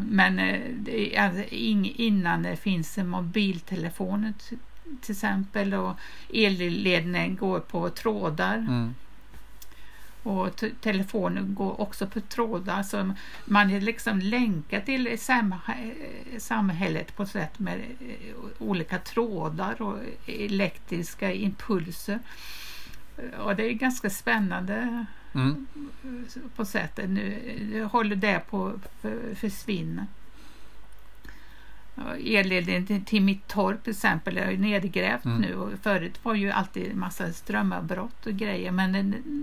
Men 0.08 0.40
eh, 0.40 0.60
det 0.76 1.16
är 1.16 1.22
alltså 1.28 1.44
innan 1.52 2.44
det 2.44 2.56
finns 2.56 2.98
mobiltelefoner 2.98 4.34
till 5.02 5.12
exempel 5.12 5.74
och 5.74 5.94
elledningen 6.34 7.36
går 7.36 7.60
på 7.60 7.90
trådar 7.90 8.58
mm, 8.58 8.96
och 10.24 10.64
telefonen 10.82 11.56
går 11.56 11.82
också 11.82 12.08
på 12.08 12.20
trådar. 12.22 12.84
Så 12.84 13.14
man 13.46 13.72
är 13.72 13.82
liksom 13.82 14.20
länkad 14.20 14.86
till 14.86 15.20
sam- 15.20 15.56
eh, 15.68 16.40
samhället 16.40 17.16
på 17.16 17.26
sätt 17.26 17.60
med 17.60 17.80
eh, 17.80 18.36
olika 18.60 18.98
trådar 19.00 19.82
och 19.82 19.98
elektriska 20.26 21.32
impulser. 21.34 22.20
Och 23.40 23.56
det 23.56 23.64
är 23.64 23.74
ganska 23.74 24.10
spännande 24.10 25.06
mm. 25.34 25.68
på 26.56 26.66
sättet. 26.66 27.10
Nu 27.10 27.88
håller 27.92 28.16
det 28.16 28.42
på 28.50 28.68
att 28.68 29.02
för- 29.02 29.36
försvinna. 29.36 30.08
Elledningen 32.26 33.06
till- 33.06 33.22
mitt 33.22 33.48
torp 33.48 33.84
till 33.84 33.92
exempel 33.92 34.38
är 34.38 34.58
nedgrävt 34.58 35.26
Mm. 35.26 35.42
nu 35.42 35.56
och 35.56 35.70
förut 35.84 36.20
var 36.24 36.36
ju 36.36 36.52
alltid 36.52 36.96
massa 36.96 37.34
strömavbrott 37.34 38.26
och 38.26 38.34
grejer 38.34 38.72
men 38.72 38.92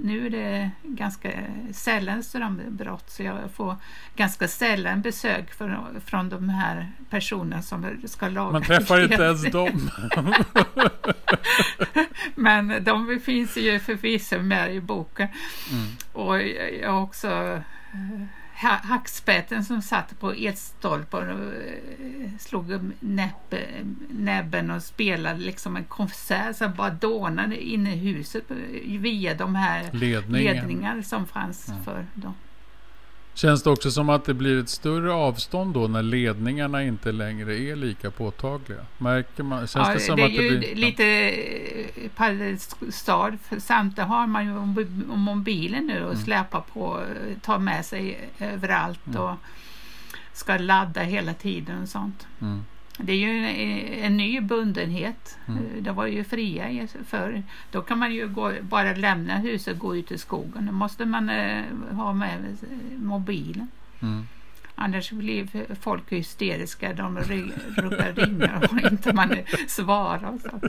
nu 0.04 0.26
är 0.26 0.30
det 0.30 0.70
ganska 0.82 1.30
sällan 1.72 2.22
strömavbrott 2.22 3.10
så 3.10 3.22
jag 3.22 3.38
får 3.54 3.76
ganska 4.16 4.48
sällan 4.48 5.02
besök 5.02 5.54
från, 5.54 6.00
från 6.04 6.28
de 6.28 6.48
här 6.48 6.92
personerna 7.10 7.62
som 7.62 7.86
ska 8.04 8.28
laga 8.28 8.52
Man 8.52 8.62
träffar 8.62 9.02
inte 9.02 9.22
ens 9.22 9.50
dem. 9.50 9.90
Men 12.34 12.84
de 12.84 13.20
finns 13.24 13.56
ju 13.56 13.78
förvisso 13.78 14.38
med 14.38 14.74
i 14.74 14.80
boken. 14.80 15.28
Mm. 15.72 15.86
Och 16.12 16.42
jag 16.82 17.02
också 17.02 17.28
eh, 17.92 18.22
hackspetten 18.66 19.64
som 19.64 19.82
satt 19.82 20.20
på 20.20 20.32
elstolpen 20.32 21.30
och 21.30 21.54
eh, 21.54 22.30
slog 22.38 22.70
upp 22.70 22.82
näbb, 23.00 23.54
näbben 24.10 24.70
och 24.70 24.82
spelade 24.82 25.38
liksom 25.40 25.76
en 25.76 25.84
konsert 25.84 26.56
som 26.56 26.74
bara 26.74 26.90
dånade 26.90 27.64
inne 27.64 27.94
i 27.94 27.96
huset 27.96 28.50
eh, 28.50 28.56
via 29.00 29.34
de 29.34 29.54
här 29.54 29.90
Ledningen. 29.92 30.54
ledningar 30.56 31.02
som 31.02 31.26
fanns 31.26 31.68
Mm. 31.68 31.84
för 31.84 32.06
dem. 32.14 32.34
Känns 33.40 33.62
det 33.62 33.70
också 33.70 33.90
som 33.90 34.08
att 34.08 34.24
det 34.24 34.34
blir 34.34 34.60
ett 34.60 34.68
större 34.68 35.12
avstånd 35.12 35.74
då 35.74 35.88
när 35.88 36.02
ledningarna 36.02 36.82
inte 36.82 37.12
längre 37.12 37.58
är 37.58 37.76
lika 37.76 38.10
påtagliga? 38.10 38.78
Märker 38.98 39.42
man? 39.42 39.58
Känns 39.66 39.88
Ja, 39.88 39.94
det 39.94 40.00
som 40.00 40.16
det 40.16 40.22
är 40.22 40.26
att 40.26 40.32
det 40.32 40.58
blir... 40.58 40.74
lite 40.74 41.04
eh, 41.04 42.10
paradoxalt 42.16 43.40
för 43.42 43.60
samtidigt 43.60 44.08
har 44.08 44.26
man 44.26 44.46
ju 44.46 44.52
mob- 44.52 45.16
mobilen 45.16 45.86
nu 45.86 46.04
och 46.04 46.10
Mm. 46.12 46.24
släpar 46.24 46.60
på, 46.72 47.00
eh, 47.00 47.38
tar 47.38 47.58
med 47.58 47.84
sig 47.86 48.30
överallt 48.38 49.06
Mm. 49.06 49.20
och 49.22 49.36
ska 50.32 50.56
ladda 50.58 51.00
hela 51.02 51.34
tiden 51.34 51.82
och 51.82 51.88
sånt. 51.88 52.26
Mm. 52.40 52.64
Det 53.00 53.12
är 53.12 53.16
ju 53.16 53.28
en, 53.30 54.04
en 54.04 54.16
ny 54.16 54.40
bundenhet. 54.40 55.38
Mm. 55.48 55.58
Eh, 55.64 55.82
Det 55.82 55.92
var 55.92 56.06
ju 56.06 56.24
fria 56.24 56.86
förr. 57.06 57.42
Då 57.70 57.82
kan 57.82 57.98
man 57.98 58.14
ju 58.14 58.28
gå, 58.28 58.52
bara 58.62 58.94
lämna 58.94 59.36
huset 59.36 59.72
och 59.74 59.78
gå 59.80 59.96
ut 59.96 60.10
i 60.12 60.18
skogen. 60.18 60.66
Då 60.66 60.72
måste 60.72 61.04
man 61.04 61.30
eh, 61.30 61.64
ha 61.92 62.12
med 62.12 62.38
eh, 62.62 62.98
mobilen. 62.98 63.68
Mm. 64.02 64.26
Annars 64.74 65.10
blir 65.10 65.74
folk 65.80 66.12
hysteriska. 66.12 66.92
De 66.94 67.18
råkar 67.76 68.12
ringa 68.12 68.58
och 68.70 68.80
inte 68.92 69.12
man 69.12 69.36
svarar. 69.68 70.38
Så. 70.42 70.68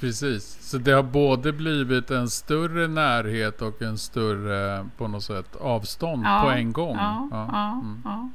Precis. 0.00 0.58
Så 0.60 0.78
det 0.78 0.92
har 0.92 1.02
både 1.02 1.52
blivit 1.52 2.10
en 2.10 2.28
större 2.30 2.88
närhet 2.88 3.62
och 3.62 3.82
en 3.82 3.98
större 3.98 4.88
på 4.96 5.08
något 5.08 5.24
sätt 5.24 5.56
avstånd 5.56 6.22
Ja, 6.26 6.42
på 6.44 6.50
en 6.50 6.72
gång. 6.72 6.96
Ja, 6.96 7.28
ja, 7.30 7.72
Mm. 8.04 8.32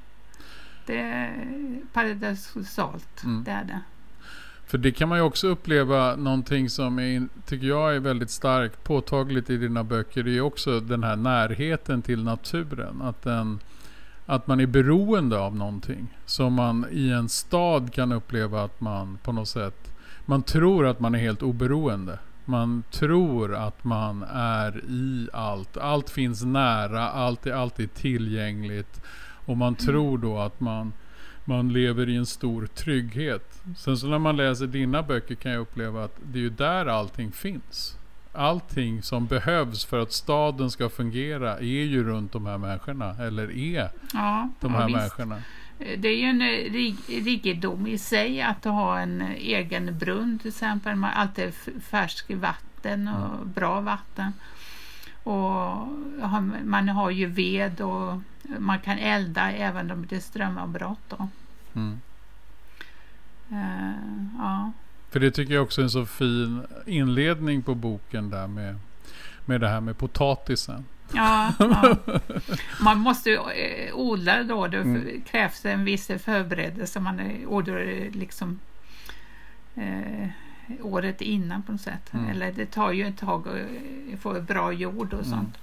Det 0.90 1.00
är 1.00 1.82
paradoxalt. 1.94 3.24
Mm. 3.24 3.44
Det 3.44 3.52
är 3.52 3.64
det. 3.64 3.82
För 4.66 4.78
det 4.78 4.92
kan 4.92 5.10
man 5.10 5.18
ju 5.18 5.24
också 5.24 5.48
uppleva 5.48 6.16
någonting 6.16 6.70
som 6.70 7.00
är, 7.00 7.28
tycker 7.46 7.68
jag 7.68 7.96
är 7.96 8.00
väldigt 8.00 8.30
starkt 8.30 8.84
påtagligt 8.84 9.50
i 9.50 9.58
dina 9.58 9.84
böcker. 9.84 10.24
Det 10.24 10.38
är 10.38 10.42
också 10.42 10.80
den 10.80 11.04
här 11.04 11.16
närheten 11.16 12.02
till 12.02 12.24
naturen. 12.24 13.02
Att, 13.02 13.22
den, 13.22 13.60
att 14.26 14.48
man 14.48 14.60
är 14.60 14.66
beroende 14.66 15.40
av 15.40 15.56
någonting. 15.56 16.08
Som 16.26 16.54
man 16.54 16.86
i 16.92 17.10
en 17.10 17.30
stad 17.30 17.94
kan 17.94 18.12
uppleva 18.12 18.64
att 18.64 18.82
man 18.82 19.18
på 19.24 19.32
något 19.32 19.50
sätt, 19.50 19.92
man 20.26 20.44
tror 20.44 20.88
att 20.88 21.00
man 21.00 21.16
är 21.16 21.20
helt 21.20 21.44
oberoende. 21.44 22.20
Man 22.46 22.84
tror 22.92 23.56
att 23.56 23.84
man 23.84 24.26
är 24.34 24.84
i 24.88 25.30
allt. 25.34 25.78
Allt 25.78 26.10
finns 26.10 26.44
nära, 26.44 27.10
allt 27.10 27.46
är 27.46 27.54
alltid 27.54 27.94
tillgängligt. 27.94 29.02
Och 29.50 29.58
man 29.58 29.76
tror 29.76 30.18
då 30.18 30.38
att 30.38 30.60
man 30.60 30.94
man 31.46 31.74
lever 31.74 32.10
i 32.10 32.16
en 32.16 32.26
stor 32.26 32.66
trygghet. 32.68 33.62
Sen 33.78 33.98
så 33.98 34.08
när 34.08 34.20
man 34.20 34.38
läser 34.38 34.68
dina 34.68 35.04
böcker 35.04 35.36
kan 35.36 35.52
jag 35.52 35.62
uppleva 35.62 36.04
att 36.04 36.16
det 36.24 36.40
är 36.40 36.44
ju 36.44 36.50
där 36.50 36.86
allting 36.86 37.32
finns. 37.32 37.96
Allting 38.34 39.02
som 39.04 39.26
behövs 39.26 39.86
för 39.86 40.00
att 40.00 40.12
staden 40.12 40.72
ska 40.72 40.90
fungera 40.90 41.58
är 41.58 41.64
ju 41.64 42.04
runt 42.04 42.32
de 42.32 42.46
här 42.46 42.58
människorna. 42.58 43.16
Eller 43.20 43.52
är 43.58 43.90
Ja, 44.14 44.50
de 44.60 44.74
ja, 44.74 44.80
här 44.80 44.86
visst. 44.88 44.98
människorna. 44.98 45.42
Det 45.98 46.08
är 46.08 46.18
ju 46.18 46.24
en 46.26 46.42
eh, 46.42 46.72
rik- 46.72 47.10
rikedom 47.26 47.88
i 47.88 47.98
sig 47.98 48.42
att 48.42 48.64
ha 48.66 49.00
en 49.00 49.22
eh, 49.22 49.32
egen 49.32 49.98
brunn 49.98 50.40
till 50.40 50.48
exempel. 50.50 50.96
Man 50.96 51.12
alltid 51.14 51.54
färskt 51.90 52.32
vatten 52.32 53.08
och 53.08 53.48
bra 53.48 53.82
vatten. 53.82 54.32
Och 55.24 55.88
man 56.64 56.90
har 56.90 57.10
ju 57.10 57.26
ved 57.26 57.82
och 57.82 58.22
man 58.60 58.80
kan 58.80 58.98
elda 58.98 59.52
även 59.52 59.92
om 59.92 60.06
det 60.10 60.16
är 60.16 60.20
strömavbrott. 60.20 61.00
Då. 61.10 61.28
Mm. 61.76 62.00
Eh, 63.52 63.92
ja. 64.38 64.72
För 65.10 65.20
det 65.20 65.32
tycker 65.32 65.54
jag 65.54 65.64
också 65.64 65.82
är 65.82 65.84
en 65.84 65.90
så 65.90 66.06
fin 66.06 66.64
inledning 66.86 67.62
på 67.62 67.76
boken 67.76 68.30
där 68.30 68.48
med, 68.48 68.80
med 69.46 69.62
det 69.62 69.68
här 69.70 69.82
med 69.82 69.98
potatisen. 69.98 70.86
Ja, 71.14 71.54
ja. 71.60 71.98
Man 72.84 72.98
måste 73.00 73.30
ju 73.30 73.36
eh, 73.36 73.96
odla 73.96 74.44
då. 74.44 74.68
Det 74.68 74.78
Mm. 74.78 75.22
krävs 75.22 75.66
en 75.66 75.86
viss 75.86 76.08
förberedelse. 76.08 77.00
Man 77.00 77.22
odlar 77.48 78.10
liksom 78.12 78.60
eh, 79.76 80.28
året 80.82 81.22
innan 81.22 81.64
på 81.64 81.72
något 81.72 81.82
sätt. 81.82 82.14
Mm. 82.14 82.30
Eller 82.30 82.52
det 82.52 82.66
tar 82.66 82.92
ju 82.92 83.08
ett 83.08 83.18
tag 83.18 83.48
att 83.48 83.56
eh, 83.56 84.20
få 84.20 84.42
bra 84.42 84.72
jord 84.74 85.14
och 85.14 85.26
Mm. 85.26 85.30
sånt. 85.32 85.58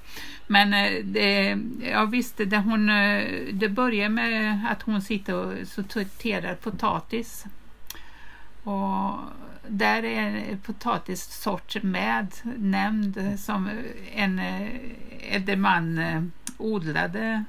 Men 0.46 0.74
eh, 0.74 1.04
det, 1.04 1.58
jag 1.90 2.10
visste 2.10 2.44
det, 2.44 2.58
hon, 2.58 2.88
eh, 2.88 3.24
det 3.52 3.68
börjar 3.68 4.08
med 4.08 4.66
att 4.70 4.82
hon 4.82 5.02
sitter 5.02 5.34
och 5.34 5.68
sorterar 5.86 6.54
potatis. 6.54 7.44
Och 8.62 9.12
där 9.68 10.02
är 10.04 10.20
en 10.50 10.58
potatissort 10.58 11.82
med 11.82 12.26
nämnd 12.56 13.34
som 13.38 13.70
en 14.14 14.40
äldre 15.30 15.56
man 15.56 16.00
odlade 16.58 17.44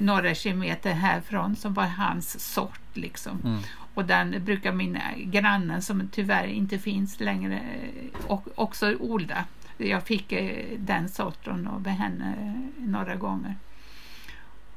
några 0.00 0.34
kilometer 0.34 0.92
härifrån 0.92 1.56
som 1.56 1.74
var 1.74 1.84
hans 1.86 2.52
sort 2.54 2.80
liksom. 2.96 3.40
Mm. 3.44 3.60
Och 3.96 4.04
den 4.04 4.44
brukar 4.44 4.72
mina 4.72 5.00
grannar 5.16 5.80
som 5.80 6.08
tyvärr 6.12 6.46
inte 6.46 6.78
finns 6.78 7.20
längre 7.20 7.54
eh, 7.54 8.26
och 8.26 8.48
också 8.54 8.94
odla. 9.00 9.44
Jag 9.78 10.02
fick 10.02 10.32
eh, 10.32 10.64
den 10.78 11.08
sorten 11.08 11.66
av 11.66 11.86
henne 11.88 12.34
eh, 12.40 12.84
några 12.88 13.14
gånger. 13.14 13.54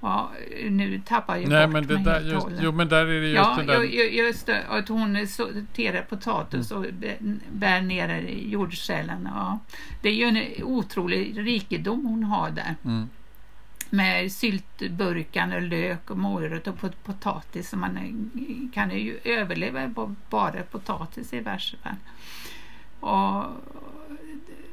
Ja, 0.01 0.31
nu 0.69 1.01
tappar 1.05 1.35
jag 1.37 1.49
Nej, 1.49 1.67
bort 1.67 1.73
men 1.73 1.87
det 1.87 1.93
mig 1.93 2.03
där, 2.03 2.19
och 2.37 2.51
just, 2.51 2.61
jo 2.63 2.71
men 2.71 2.89
där 2.89 3.05
är 3.05 3.21
det 3.21 3.27
just 3.27 3.35
Ja, 3.35 3.57
det 3.59 3.73
där. 3.73 3.83
ju- 3.83 3.89
ju- 4.03 4.09
just 4.25 4.45
det. 4.45 4.63
Att 4.69 4.87
hon 4.89 5.27
sorterar 5.27 6.01
potatis 6.01 6.71
och 6.71 6.83
bä- 6.85 7.39
bär 7.51 7.81
ner 7.81 8.19
jordcellen. 8.29 9.29
Ja. 9.35 9.59
Det 10.01 10.09
är 10.09 10.13
ju 10.13 10.23
en 10.25 10.63
otrolig 10.63 11.33
rikedom 11.37 12.05
hon 12.05 12.23
har 12.23 12.49
där. 12.49 12.75
Mm, 12.85 13.09
Med 13.89 14.31
syltburkar 14.31 15.55
och 15.55 15.61
lök 15.61 16.09
och 16.11 16.17
morötter 16.17 16.71
och 16.71 16.79
pot- 16.79 17.03
potatis. 17.03 17.69
Så 17.69 17.77
man 17.77 17.97
eh, 17.97 18.73
kan 18.73 18.89
ju 18.91 19.19
överleva 19.23 19.89
på 19.89 20.15
bara 20.29 20.63
potatis 20.63 21.33
i 21.33 21.39
värsta 21.39 21.77
fall. 21.77 21.95
Och, 22.99 23.45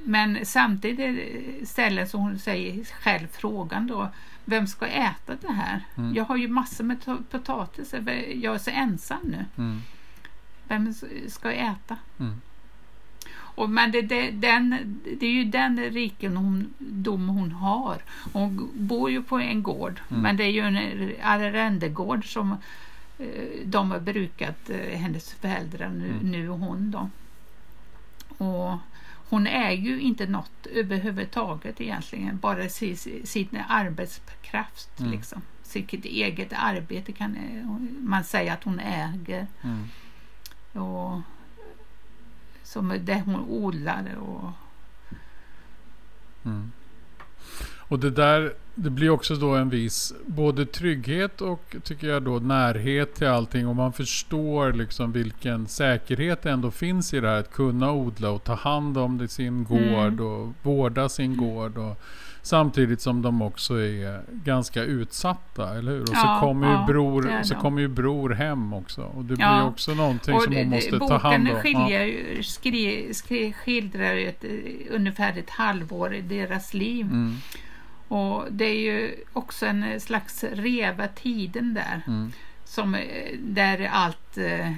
men 0.05 0.47
samtidigt 0.47 1.69
ställer 1.69 2.07
så 2.07 2.19
hon 2.19 2.39
säger 2.39 2.85
själv 2.85 3.27
frågan 3.33 3.87
då. 3.87 4.09
Vem 4.45 4.67
ska 4.67 4.87
äta 4.87 5.37
det 5.41 5.53
här? 5.53 5.81
Mm. 5.97 6.15
Jag 6.15 6.25
har 6.25 6.37
ju 6.37 6.49
massor 6.49 6.85
med 6.85 6.97
potatis. 7.31 7.95
Jag 8.35 8.55
är 8.55 8.59
så 8.59 8.71
ensam 8.71 9.19
nu. 9.25 9.45
mm, 9.59 9.81
Vem 10.69 10.95
ska 11.29 11.53
äta? 11.53 11.97
mm, 12.21 12.41
Och, 13.57 13.71
men 13.71 13.93
det, 13.93 14.03
det, 14.03 14.31
den, 14.31 14.99
det 15.21 15.27
är 15.27 15.31
ju 15.31 15.45
den 15.45 15.79
rikedom 15.91 17.29
hon 17.29 17.53
har. 17.53 18.03
Hon 18.33 18.71
bor 18.75 19.11
ju 19.11 19.23
på 19.23 19.39
en 19.39 19.63
gård, 19.63 20.01
Mm. 20.11 20.23
men 20.23 20.37
det 20.37 20.45
är 20.45 20.51
ju 20.51 20.61
en 20.61 21.11
arrendegård 21.23 22.33
som 22.33 22.53
eh, 23.19 23.27
de 23.65 23.91
har 23.91 24.01
brukat, 24.01 24.71
eh, 24.71 24.99
hennes 24.99 25.33
föräldrar, 25.35 25.89
nu, 25.89 26.09
Mm. 26.09 26.31
nu 26.31 26.49
och 26.51 26.59
hon 26.59 26.91
då. 26.91 27.11
Och 28.45 28.79
hon 29.31 29.47
äger 29.47 29.91
ju 29.91 30.01
inte 30.01 30.27
något 30.27 30.67
överhuvudtaget 30.75 31.81
egentligen, 31.81 32.39
bara 32.39 32.69
sin, 32.69 32.97
sin 33.25 33.49
arbetskraft. 33.69 35.01
Mm. 35.01 35.13
Liksom. 35.13 35.43
Sitt 35.63 36.05
eget 36.05 36.53
arbete 36.57 37.13
kan 37.13 37.37
eh, 37.37 37.67
man 38.01 38.25
säga 38.25 38.53
att 38.53 38.65
hon 38.65 38.79
äger. 38.81 39.47
mm. 39.65 39.89
Och 40.87 41.21
som 42.67 43.01
det 43.05 43.23
hon 43.27 43.41
odlade 43.49 44.17
och 44.17 44.51
Mm. 46.47 46.73
Och 47.89 47.99
det 47.99 48.11
där, 48.11 48.53
det 48.75 48.91
blir 48.91 49.11
också 49.11 49.35
då 49.35 49.55
en 49.55 49.71
viss 49.71 50.15
både 50.27 50.67
trygghet 50.67 51.41
och 51.41 51.77
tycker 51.83 52.09
jag 52.09 52.23
då 52.23 52.39
närhet 52.39 53.15
till 53.15 53.27
allting. 53.27 53.69
Och 53.69 53.77
man 53.77 53.93
förstår 53.93 54.73
liksom 54.73 55.13
vilken 55.13 55.67
säkerhet 55.67 56.43
det 56.43 56.51
ändå 56.51 56.71
finns 56.71 57.15
i 57.15 57.21
det 57.21 57.29
här 57.29 57.41
att 57.41 57.53
kunna 57.53 57.93
odla 57.93 58.31
och 58.31 58.45
ta 58.45 58.55
hand 58.55 58.99
om 58.99 59.19
det, 59.19 59.29
sin 59.29 59.65
gård 59.65 60.21
och 60.21 60.53
vårda 60.63 61.09
sin 61.09 61.37
gård. 61.37 61.79
Och, 61.79 62.01
samtidigt 62.47 63.01
som 63.01 63.23
de 63.23 63.43
också 63.43 63.75
är 63.81 64.23
ganska 64.31 64.83
utsatta, 64.83 65.79
eller 65.79 65.93
hur? 65.93 66.03
Och 66.03 66.09
så 66.09 66.15
Ja, 66.15 66.39
kommer 66.41 66.67
ju 66.67 66.73
ja, 66.73 66.85
bror, 66.87 67.43
så 67.43 67.55
kommer 67.55 67.81
ju 67.81 67.89
bror 67.89 68.31
hem 68.31 68.73
också. 68.73 69.03
Och 69.03 69.25
det 69.25 69.35
Ja. 69.39 69.57
blir 69.57 69.67
också 69.69 69.95
någonting 69.95 70.35
och 70.35 70.43
som 70.43 70.55
hon 70.57 70.69
måste 70.69 70.91
ta 70.91 70.99
boken 70.99 71.21
hand 71.21 71.49
om. 71.49 71.57
skiljer, 71.57 72.43
skri, 72.43 73.15
skri, 73.15 73.53
skildrar 73.53 74.17
ett, 74.17 74.45
eh, 74.45 74.51
ungefär 74.91 75.39
ett 75.39 75.51
halvår 75.51 76.15
i 76.15 76.21
deras 76.21 76.75
liv. 76.75 77.07
Mm, 77.07 77.35
Och 78.09 78.45
det 78.51 78.65
är 78.65 78.81
ju 78.81 79.15
också 79.33 79.67
en 79.67 80.01
slags 80.01 80.45
reva 80.45 81.09
tiden 81.09 81.75
där. 81.75 82.03
mm, 82.07 82.33
Som, 82.65 82.95
eh, 82.95 83.39
där 83.39 83.89
allt 83.93 84.39
eh, 84.39 84.73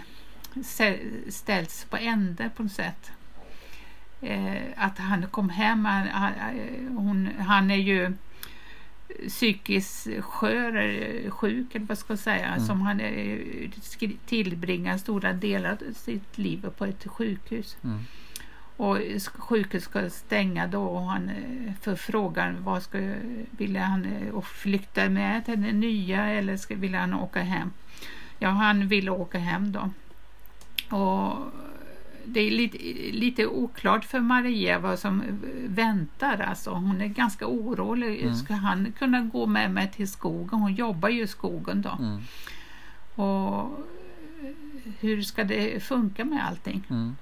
stä- 0.55 1.31
ställs 1.31 1.87
på 1.91 1.97
ände 1.97 2.51
på 2.57 2.63
något 2.63 2.73
sätt. 2.73 3.11
Eh, 4.21 4.63
att 4.77 4.99
han 4.99 5.27
kom 5.27 5.49
hem, 5.49 5.85
han, 5.85 6.33
hon, 6.97 7.29
han 7.39 7.71
är 7.71 7.77
ju 7.77 8.13
psykiskt 9.29 10.09
skör, 10.21 10.77
eh, 10.77 11.31
sjuk 11.31 11.75
eller 11.75 11.87
vad 11.87 11.99
ska 11.99 12.13
jag 12.13 12.19
säga, 12.19 12.47
Mm. 12.47 12.67
som 12.67 12.81
han 12.81 13.01
eh, 13.01 13.39
tillbringar 14.27 14.99
stora 14.99 15.33
delar 15.33 15.71
av 15.71 15.93
sitt 15.93 16.39
liv 16.39 16.67
på 16.79 16.85
ett 16.85 17.07
sjukhus. 17.07 17.77
mm, 17.85 17.99
Och 18.77 18.99
sjukhus 19.39 19.85
ska 19.85 20.11
stänga 20.11 20.67
då 20.67 20.83
och 20.83 21.03
han 21.07 21.31
för 21.81 21.97
frågan 21.97 22.57
vad 22.65 22.83
ska, 22.83 22.99
ville 23.51 23.79
han 23.81 24.07
och 24.33 24.47
flytta 24.47 25.09
med 25.09 25.45
till 25.45 25.63
den 25.63 25.81
nya 25.81 26.25
eller 26.27 26.57
ska, 26.57 26.75
ville 26.75 26.99
han 26.99 27.15
åka 27.15 27.41
hem? 27.43 27.73
Ja, 28.39 28.49
han 28.49 28.89
ville 28.89 29.11
åka 29.11 29.39
hem 29.39 29.73
då. 29.73 29.91
Och 30.97 31.37
det 32.29 32.41
är 32.41 32.51
lite, 32.51 32.79
lite 33.19 33.47
oklart 33.47 34.05
för 34.05 34.21
Maria 34.21 34.79
vad 34.79 34.99
som 34.99 35.23
väntar. 35.67 36.39
Alltså. 36.39 36.71
Hon 36.71 37.01
är 37.01 37.07
ganska 37.07 37.47
orolig. 37.47 38.23
Mm. 38.23 38.35
Ska 38.35 38.55
han 38.55 38.93
kunna 38.99 39.21
gå 39.21 39.47
med 39.47 39.71
mig 39.71 39.91
till 39.97 40.09
skogen? 40.09 40.61
Hon 40.61 40.75
jobbar 40.75 41.09
ju 41.09 41.23
i 41.23 41.27
skogen 41.27 41.83
då. 41.83 41.97
mm, 41.99 42.21
Och 43.15 43.79
hur 45.01 45.23
ska 45.23 45.45
det 45.45 45.83
funka 45.83 46.25
med 46.25 46.47
allting? 46.47 46.83
Mm. 46.91 47.17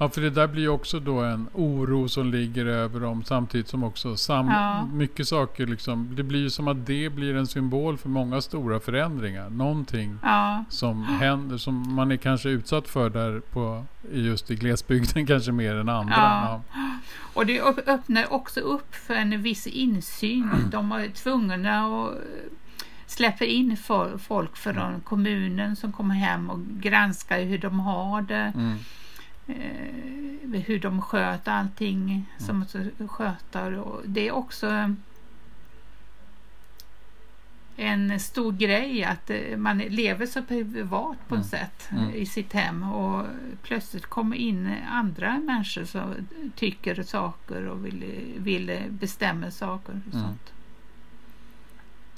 Ja, 0.00 0.08
för 0.08 0.20
det 0.20 0.30
där 0.30 0.46
blir 0.46 0.62
ju 0.62 0.68
också 0.68 1.00
då 1.00 1.20
en 1.20 1.48
oro 1.52 2.08
som 2.08 2.30
ligger 2.30 2.66
över 2.66 3.00
dem 3.00 3.24
samtidigt 3.24 3.68
som 3.68 3.84
också 3.84 4.16
sam 4.16 4.46
Ja. 4.48 4.86
mycket 4.92 5.28
saker 5.28 5.66
liksom. 5.66 6.08
Det 6.16 6.22
blir 6.22 6.40
ju 6.40 6.50
som 6.50 6.68
att 6.68 6.86
det 6.86 7.10
blir 7.10 7.36
en 7.36 7.46
symbol 7.46 7.98
för 7.98 8.08
många 8.08 8.40
stora 8.40 8.80
förändringar. 8.80 9.50
Någonting 9.50 10.18
Ja, 10.22 10.64
som 10.68 11.02
händer 11.02 11.56
som 11.58 11.94
man 11.94 12.10
är 12.12 12.16
kanske 12.16 12.48
utsatt 12.48 12.88
för 12.88 13.10
där 13.10 13.40
på 13.40 13.84
just 14.12 14.50
i 14.50 14.54
glesbygden 14.54 15.26
kanske 15.26 15.52
mer 15.52 15.74
än 15.74 15.88
andra. 15.88 16.14
Ja. 16.16 16.62
Och 17.34 17.46
det 17.46 17.60
öppnar 17.86 18.32
också 18.32 18.60
upp 18.60 18.94
för 18.94 19.14
en 19.14 19.42
viss 19.42 19.66
insyn. 19.66 20.50
De 20.70 20.88
var 20.88 21.06
tvungna 21.14 21.80
att 21.86 22.10
eh, 22.10 22.18
släppa 23.06 23.44
in 23.44 23.76
fo- 23.76 24.18
folk 24.18 24.56
från 24.56 25.00
kommunen 25.04 25.76
som 25.76 25.92
kommer 25.92 26.14
hem 26.14 26.50
och 26.50 26.58
granskar 26.80 27.42
hur 27.42 27.58
de 27.58 27.80
har 27.80 28.22
det. 28.22 28.52
Mm. 28.56 28.78
Eh, 29.48 30.60
hur 30.60 30.78
de 30.78 31.02
sköter 31.02 31.52
allting 31.52 32.26
som 32.38 32.64
de 32.98 33.08
sköter. 33.08 33.78
Och 33.78 34.00
det 34.04 34.28
är 34.28 34.32
också 34.32 34.94
en 37.76 38.20
stor 38.20 38.52
grej 38.52 39.04
att 39.04 39.30
eh, 39.30 39.56
man 39.56 39.78
lever 39.78 40.26
så 40.26 40.42
privat 40.42 41.16
på 41.28 41.34
Mm. 41.34 41.40
ett 41.44 41.46
sätt 41.50 41.88
Mm. 41.92 42.08
eh, 42.08 42.14
i 42.14 42.26
sitt 42.26 42.52
hem 42.52 42.82
och 42.82 43.26
plötsligt 43.62 44.06
kommer 44.06 44.36
in 44.36 44.74
andra 44.90 45.38
människor 45.38 45.84
som 45.84 46.14
tycker 46.56 47.02
saker 47.02 47.66
och 47.68 47.86
vill, 47.86 48.04
vill 48.38 48.82
bestämma 48.88 49.50
saker. 49.50 50.00
Och 50.08 50.14
Mm. 50.14 50.26
sånt. 50.26 50.52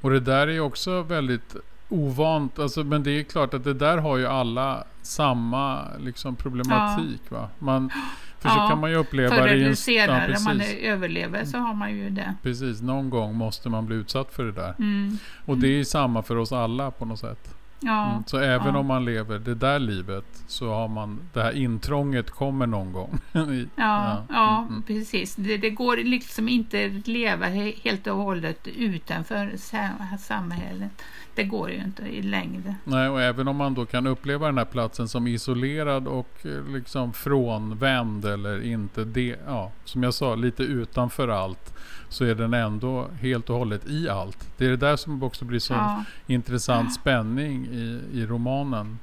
Och 0.01 0.11
det 0.11 0.21
där 0.21 0.47
är 0.49 0.61
också 0.61 1.03
väldigt 1.03 1.57
ovant. 1.91 2.59
Alltså, 2.59 2.85
men 2.85 3.03
det 3.03 3.11
är 3.11 3.23
klart 3.23 3.55
att 3.55 3.65
det 3.65 3.75
där 3.75 3.99
har 3.99 4.17
ju 4.17 4.27
alla 4.27 4.85
samma 5.03 5.85
liksom, 5.99 6.37
problematik. 6.37 7.21
Va? 7.29 7.49
Man, 7.59 7.91
för 8.39 8.49
så 8.49 8.55
Ja, 8.59 8.69
kan 8.69 8.81
man 8.81 8.91
ju 8.91 8.97
uppleva 8.97 9.37
Förr 9.37 9.49
det 9.49 9.77
senare, 9.77 10.31
ja, 10.31 10.39
om 10.39 10.45
man 10.45 10.61
överlever 10.81 11.45
så 11.45 11.59
har 11.59 11.75
man 11.75 11.97
ju 11.97 12.11
det. 12.11 12.35
Precis, 12.43 12.83
någon 12.83 13.11
gång 13.11 13.35
måste 13.35 13.69
man 13.69 13.87
bli 13.87 13.97
utsatt 13.97 14.33
för 14.33 14.45
det 14.45 14.53
där. 14.53 14.75
Mm. 14.79 15.19
Och 15.45 15.59
det 15.59 15.67
är 15.67 15.77
ju 15.77 15.85
samma 15.85 16.23
för 16.23 16.37
oss 16.37 16.53
alla 16.53 16.91
på 16.91 17.05
något 17.05 17.19
sätt. 17.19 17.60
Ja, 17.83 18.11
Mm. 18.11 18.23
Så 18.27 18.39
även 18.39 18.75
ja. 18.75 18.81
om 18.81 18.87
man 18.87 19.05
lever 19.05 19.39
det 19.39 19.55
där 19.55 19.79
livet 19.79 20.25
så 20.47 20.73
har 20.75 20.89
man 20.89 21.19
det 21.33 21.43
här 21.43 21.53
intrånget 21.57 22.31
kommer 22.31 22.67
någon 22.67 22.93
gång. 22.93 23.19
I- 23.35 23.69
Ja, 23.77 24.25
ja, 24.29 24.59
Mm, 24.59 24.69
mm. 24.69 24.83
precis. 24.83 25.37
Det, 25.37 25.57
det 25.57 25.71
går 25.71 25.97
liksom 25.97 26.49
inte 26.49 26.87
att 27.01 27.07
leva 27.09 27.47
he- 27.47 27.81
helt 27.85 28.07
och 28.07 28.17
hållet 28.17 28.67
utanför 28.67 29.53
sa- 29.57 30.17
samhället. 30.19 30.91
Det 31.35 31.45
går 31.45 31.71
ju 31.71 31.77
inte 31.77 32.03
i 32.03 32.23
längden. 32.23 32.75
Nej, 32.85 33.09
och 33.09 33.23
även 33.23 33.49
om 33.49 33.57
man 33.57 33.75
då 33.75 33.87
kan 33.87 34.07
uppleva 34.07 34.47
den 34.47 34.59
här 34.59 34.65
platsen 34.65 35.09
som 35.09 35.27
isolerad 35.27 36.09
och 36.09 36.31
eh, 36.47 36.73
liksom 36.75 37.13
frånvänd 37.13 38.25
eller 38.25 38.63
inte 38.65 39.05
det, 39.05 39.37
ja, 39.47 39.71
som 39.85 40.03
jag 40.03 40.15
sa, 40.15 40.35
lite 40.35 40.63
utanför 40.63 41.29
allt. 41.29 41.75
Så 42.13 42.25
är 42.25 42.35
den 42.35 42.55
ändå 42.55 43.09
helt 43.21 43.51
och 43.51 43.57
hållet 43.59 43.87
i 43.87 44.09
allt. 44.09 44.49
Det 44.57 44.65
är 44.67 44.71
det 44.71 44.77
där 44.77 44.97
som 44.97 45.23
också 45.23 45.45
blir 45.45 45.59
så 45.59 45.73
Ja, 45.75 46.05
intressant 46.27 46.95
spänning 46.95 47.67
i, 47.67 48.01
i 48.13 48.27
romanen. 48.27 48.99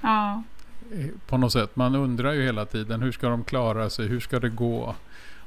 ja, 0.00 0.42
På 1.26 1.36
något 1.36 1.52
sätt. 1.52 1.76
Man 1.76 1.94
undrar 1.94 2.32
ju 2.32 2.42
hela 2.42 2.64
tiden 2.66 3.02
hur 3.02 3.12
ska 3.12 3.28
de 3.28 3.44
klara 3.44 3.90
sig? 3.90 4.06
Hur 4.08 4.20
ska 4.20 4.40
det 4.40 4.48
gå? 4.48 4.94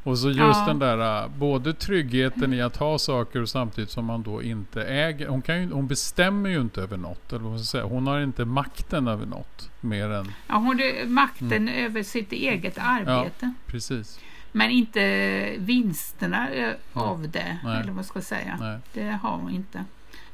Och 0.04 0.18
så 0.18 0.28
just 0.28 0.40
Ja. 0.40 0.66
den 0.68 0.80
där 0.80 1.24
eh, 1.24 1.30
både 1.38 1.74
tryggheten 1.74 2.54
i 2.54 2.62
att 2.62 2.78
ha 2.78 3.00
saker 3.00 3.42
och 3.42 3.50
samtidigt 3.50 3.90
som 3.90 4.06
man 4.06 4.24
då 4.24 4.44
inte 4.44 4.84
äger. 4.84 5.28
Hon, 5.28 5.42
kan 5.42 5.62
ju, 5.62 5.72
hon 5.72 5.88
bestämmer 5.88 6.50
ju 6.50 6.62
inte 6.62 6.82
över 6.82 6.98
något. 6.98 7.34
Eller 7.34 7.44
vad 7.44 7.60
säga. 7.62 7.84
Hon 7.84 8.08
har 8.08 8.20
inte 8.20 8.46
makten 8.46 9.08
över 9.08 9.26
något 9.26 9.70
mer 9.82 10.10
än 10.10 10.32
ja, 10.48 10.56
hon 10.56 10.66
har 10.66 11.06
makten 11.08 11.52
Mm. 11.54 11.86
över 11.86 12.04
sitt 12.04 12.32
eget 12.32 12.78
arbete. 12.78 13.54
precis. 13.66 14.20
Men 14.52 14.70
inte 14.72 15.54
vinsterna 15.58 16.50
ö- 16.52 16.76
av 16.94 17.30
det, 17.30 17.58
Nej. 17.64 17.82
eller 17.82 17.92
vad 17.92 18.06
ska 18.06 18.20
jag 18.20 18.24
säga. 18.24 18.58
Nej. 18.60 18.80
Det 18.94 19.10
har 19.22 19.38
hon 19.38 19.52
inte. 19.52 19.86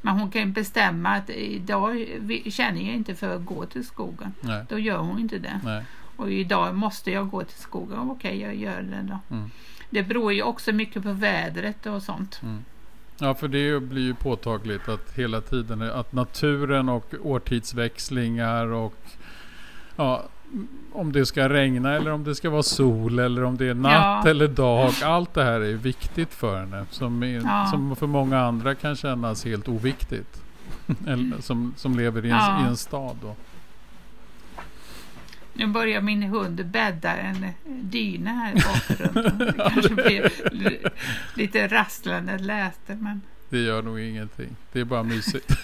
Men 0.01 0.19
hon 0.19 0.31
kan 0.31 0.53
bestämma 0.53 1.09
att 1.09 1.29
idag 1.29 2.05
känner 2.49 2.81
jag 2.81 2.95
inte 2.95 3.15
för 3.15 3.35
att 3.35 3.45
gå 3.45 3.65
till 3.65 3.85
skogen. 3.85 4.33
Nej. 4.41 4.65
Då 4.69 4.79
gör 4.79 4.97
hon 4.97 5.19
inte 5.19 5.37
det. 5.37 5.59
Nej. 5.63 5.83
Och 6.15 6.31
idag 6.31 6.75
måste 6.75 7.11
jag 7.11 7.29
gå 7.29 7.43
till 7.43 7.57
skogen. 7.61 7.99
Okej, 7.99 8.41
jag 8.41 8.55
gör 8.55 8.81
det 8.81 9.01
då. 9.01 9.35
Mm. 9.35 9.51
Det 9.89 10.03
beror 10.03 10.33
ju 10.33 10.41
också 10.41 10.71
mycket 10.71 11.03
på 11.03 11.11
vädret 11.13 11.85
och 11.85 12.03
sånt. 12.03 12.41
Ja, 13.17 13.33
för 13.35 13.47
det 13.47 13.79
blir 13.79 14.01
ju 14.01 14.13
påtagligt 14.15 14.89
att 14.89 15.13
hela 15.17 15.41
tiden 15.41 15.81
att 15.81 16.13
naturen 16.13 16.89
och 16.89 17.13
årtidsväxlingar 17.21 18.65
och 18.65 18.95
ja, 19.95 20.23
om 20.91 21.11
det 21.11 21.25
ska 21.25 21.49
regna 21.49 21.93
eller 21.93 22.11
om 22.11 22.23
det 22.23 22.35
ska 22.35 22.49
vara 22.49 22.63
sol 22.63 23.19
eller 23.19 23.43
om 23.43 23.57
det 23.57 23.65
är 23.67 23.73
natt 23.73 24.25
Ja. 24.25 24.29
eller 24.29 24.47
dag. 24.47 24.91
Allt 25.03 25.33
det 25.33 25.43
här 25.43 25.61
är 25.61 25.73
viktigt 25.73 26.33
för 26.33 26.59
henne. 26.59 26.85
Som, 26.91 27.23
är, 27.23 27.27
Ja. 27.27 27.67
som 27.71 27.95
för 27.95 28.07
många 28.07 28.39
andra 28.39 28.75
kan 28.75 28.95
kännas 28.95 29.45
helt 29.45 29.67
oviktigt. 29.67 30.41
eller, 31.07 31.41
som, 31.41 31.73
som 31.77 31.97
lever 31.97 32.25
i 32.25 32.29
en, 32.29 32.35
Ja. 32.35 32.65
i 32.65 32.67
en 32.67 32.77
stad. 32.77 33.17
Då. 33.21 33.35
Nu 35.53 35.67
börjar 35.67 36.01
min 36.01 36.23
hund 36.23 36.65
bädda 36.65 37.15
en 37.17 37.45
dyna 37.65 38.29
här 38.31 38.51
i 38.51 38.61
bakgrunden. 38.61 39.37
Det 39.57 39.69
kanske 39.73 39.95
blir 39.95 40.31
li- 40.51 40.83
lite 41.35 41.67
rasslande 41.67 42.37
läte 42.37 42.95
men 42.95 43.21
Det 43.49 43.59
gör 43.59 43.81
nog 43.81 43.99
ingenting. 43.99 44.55
Det 44.71 44.79
är 44.79 44.85
bara 44.85 45.03
mysigt. 45.03 45.51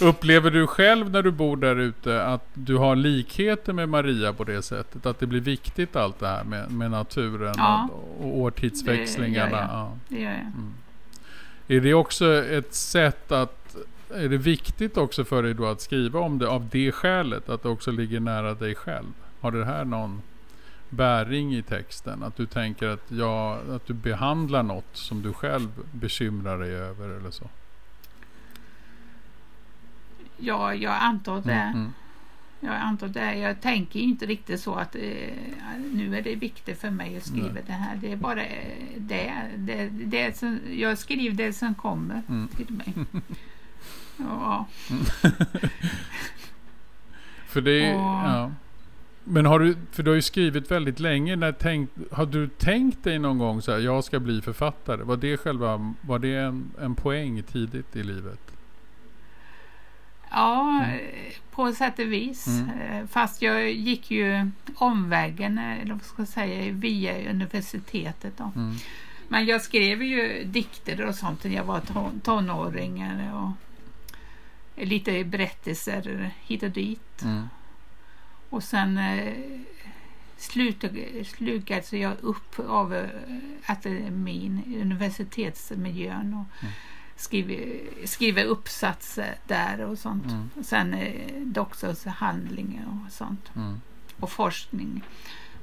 Upplever 0.00 0.50
du 0.50 0.66
själv 0.66 1.10
när 1.10 1.22
du 1.22 1.30
bor 1.30 1.56
där 1.56 1.76
ute 1.76 2.22
att 2.22 2.48
du 2.54 2.76
har 2.76 2.96
likheter 2.96 3.72
med 3.72 3.88
Maria 3.88 4.32
på 4.32 4.44
det 4.44 4.62
sättet? 4.62 5.06
Att 5.06 5.18
det 5.18 5.26
blir 5.26 5.40
viktigt 5.40 5.96
allt 5.96 6.18
det 6.18 6.28
här 6.28 6.44
med, 6.44 6.70
med 6.70 6.90
naturen 6.90 7.54
Ja. 7.56 7.88
och, 7.92 8.26
och 8.26 8.38
årtidsväxlingarna? 8.38 9.50
Det 9.50 9.56
gör 9.56 9.60
jag. 9.60 9.70
Ja. 9.70 9.92
det 10.08 10.20
gör 10.20 10.30
jag. 10.30 10.40
Mm. 10.40 10.74
Är 11.68 11.80
det 11.80 11.94
också 11.94 12.44
ett 12.44 12.74
sätt 12.74 13.32
att... 13.32 13.76
Är 14.14 14.28
det 14.28 14.36
viktigt 14.36 14.96
också 14.96 15.24
för 15.24 15.42
dig 15.42 15.54
då 15.54 15.66
att 15.66 15.80
skriva 15.80 16.20
om 16.20 16.38
det 16.38 16.48
av 16.48 16.68
det 16.72 16.92
skälet? 16.92 17.48
Att 17.48 17.62
det 17.62 17.68
också 17.68 17.90
ligger 17.90 18.20
nära 18.20 18.54
dig 18.54 18.74
själv? 18.74 19.12
Har 19.40 19.50
det 19.50 19.64
här 19.64 19.84
någon 19.84 20.22
bäring 20.88 21.54
i 21.54 21.62
texten? 21.62 22.22
Att 22.22 22.36
du 22.36 22.46
tänker 22.46 22.88
att, 22.88 23.04
ja, 23.08 23.58
att 23.70 23.86
du 23.86 23.92
behandlar 23.92 24.62
något 24.62 24.84
som 24.92 25.22
du 25.22 25.32
själv 25.32 25.68
bekymrar 25.92 26.58
dig 26.58 26.74
över 26.74 27.08
eller 27.08 27.30
så? 27.30 27.44
Ja, 30.38 30.74
jag 30.74 30.92
antar 31.00 31.40
det. 31.40 31.52
Mm, 31.52 31.74
mm. 31.78 31.92
Jag 32.60 32.74
antar 32.74 33.08
det. 33.08 33.34
Jag 33.38 33.60
tänker 33.60 34.00
inte 34.00 34.26
riktigt 34.26 34.60
så 34.60 34.74
att 34.74 34.94
eh, 34.94 35.02
nu 35.92 36.16
är 36.16 36.22
det 36.22 36.34
viktigt 36.34 36.80
för 36.80 36.90
mig 36.90 37.16
att 37.16 37.26
skriva 37.26 37.52
Nej. 37.52 37.62
det 37.66 37.72
här. 37.72 37.96
Det 37.96 38.12
är 38.12 38.16
bara 38.16 38.44
eh, 38.44 38.76
det. 38.96 39.32
det, 39.56 39.88
det 39.92 40.38
som, 40.38 40.58
jag 40.72 40.98
skriver 40.98 41.36
det 41.36 41.52
som 41.52 41.74
kommer 41.74 42.22
Mm. 42.28 42.48
till 42.48 42.70
mig. 42.74 42.94
Ja, 44.18 44.66
För 47.46 47.60
det 47.60 47.94
Och- 47.94 48.00
ja. 48.00 48.52
Men 49.24 49.46
har 49.46 49.58
du, 49.60 49.76
för 49.92 50.02
du 50.02 50.10
har 50.10 50.14
ju 50.16 50.22
skrivit 50.22 50.70
väldigt 50.70 51.00
länge. 51.00 51.36
När 51.36 51.52
tänkt, 51.52 51.92
har 52.12 52.26
du 52.26 52.48
tänkt 52.48 53.04
dig 53.04 53.18
någon 53.18 53.38
gång 53.38 53.62
så 53.62 53.72
här, 53.72 53.78
jag 53.78 54.04
ska 54.04 54.20
bli 54.20 54.42
författare? 54.42 55.02
Var 55.02 55.16
det 55.16 55.36
själva, 55.36 55.94
var 56.00 56.18
det 56.18 56.34
en, 56.36 56.70
en 56.80 56.94
poäng 56.94 57.42
tidigt 57.42 57.96
i 57.96 58.02
livet? 58.02 58.40
Ja 60.30 60.80
Mm. 60.84 60.90
eh, 60.90 61.32
på 61.50 61.72
sätt 61.72 61.98
och 61.98 62.12
vis. 62.12 62.46
Mm. 62.46 62.70
Eh, 62.80 63.06
Fast 63.06 63.42
jag 63.42 63.70
gick 63.70 64.10
ju 64.10 64.50
omvägen, 64.74 65.58
eh, 65.58 65.80
eller 65.80 65.94
vad 65.94 66.02
ska 66.02 66.22
jag 66.22 66.28
säga, 66.28 66.72
via 66.72 67.30
universitetet. 67.30 68.32
Då. 68.38 68.50
Mm. 68.56 68.74
Men 69.28 69.46
jag 69.46 69.62
skrev 69.62 70.02
ju 70.02 70.44
dikter 70.44 71.00
och 71.04 71.14
sånt 71.14 71.44
när 71.44 71.50
jag 71.54 71.64
var 71.64 71.80
ton- 71.80 72.20
tonåring. 72.20 73.04
Och 73.32 73.50
lite 74.86 75.24
berättelser 75.24 76.30
hit 76.40 76.62
och 76.62 76.70
dit. 76.70 77.22
Mm. 77.22 77.48
Och 78.50 78.62
sen 78.62 78.98
eh, 78.98 79.32
slukades 80.36 81.92
jag 81.92 82.12
upp 82.20 82.58
av 82.68 82.94
eh, 82.94 83.06
akademin, 83.66 84.62
universitetsmiljön 84.82 86.34
och 86.34 86.62
Mm. 86.62 86.72
Skriver, 87.16 87.80
skriver 88.06 88.44
uppsatser 88.44 89.34
där 89.46 89.80
och 89.80 89.98
sånt. 89.98 90.24
Mm. 90.26 90.50
Och 90.58 90.64
sen 90.64 90.94
eh, 90.94 91.40
doktorshandlingar 91.42 92.84
och 93.06 93.12
sånt. 93.12 93.50
Mm. 93.56 93.80
Och 94.20 94.30
forskning. 94.30 95.02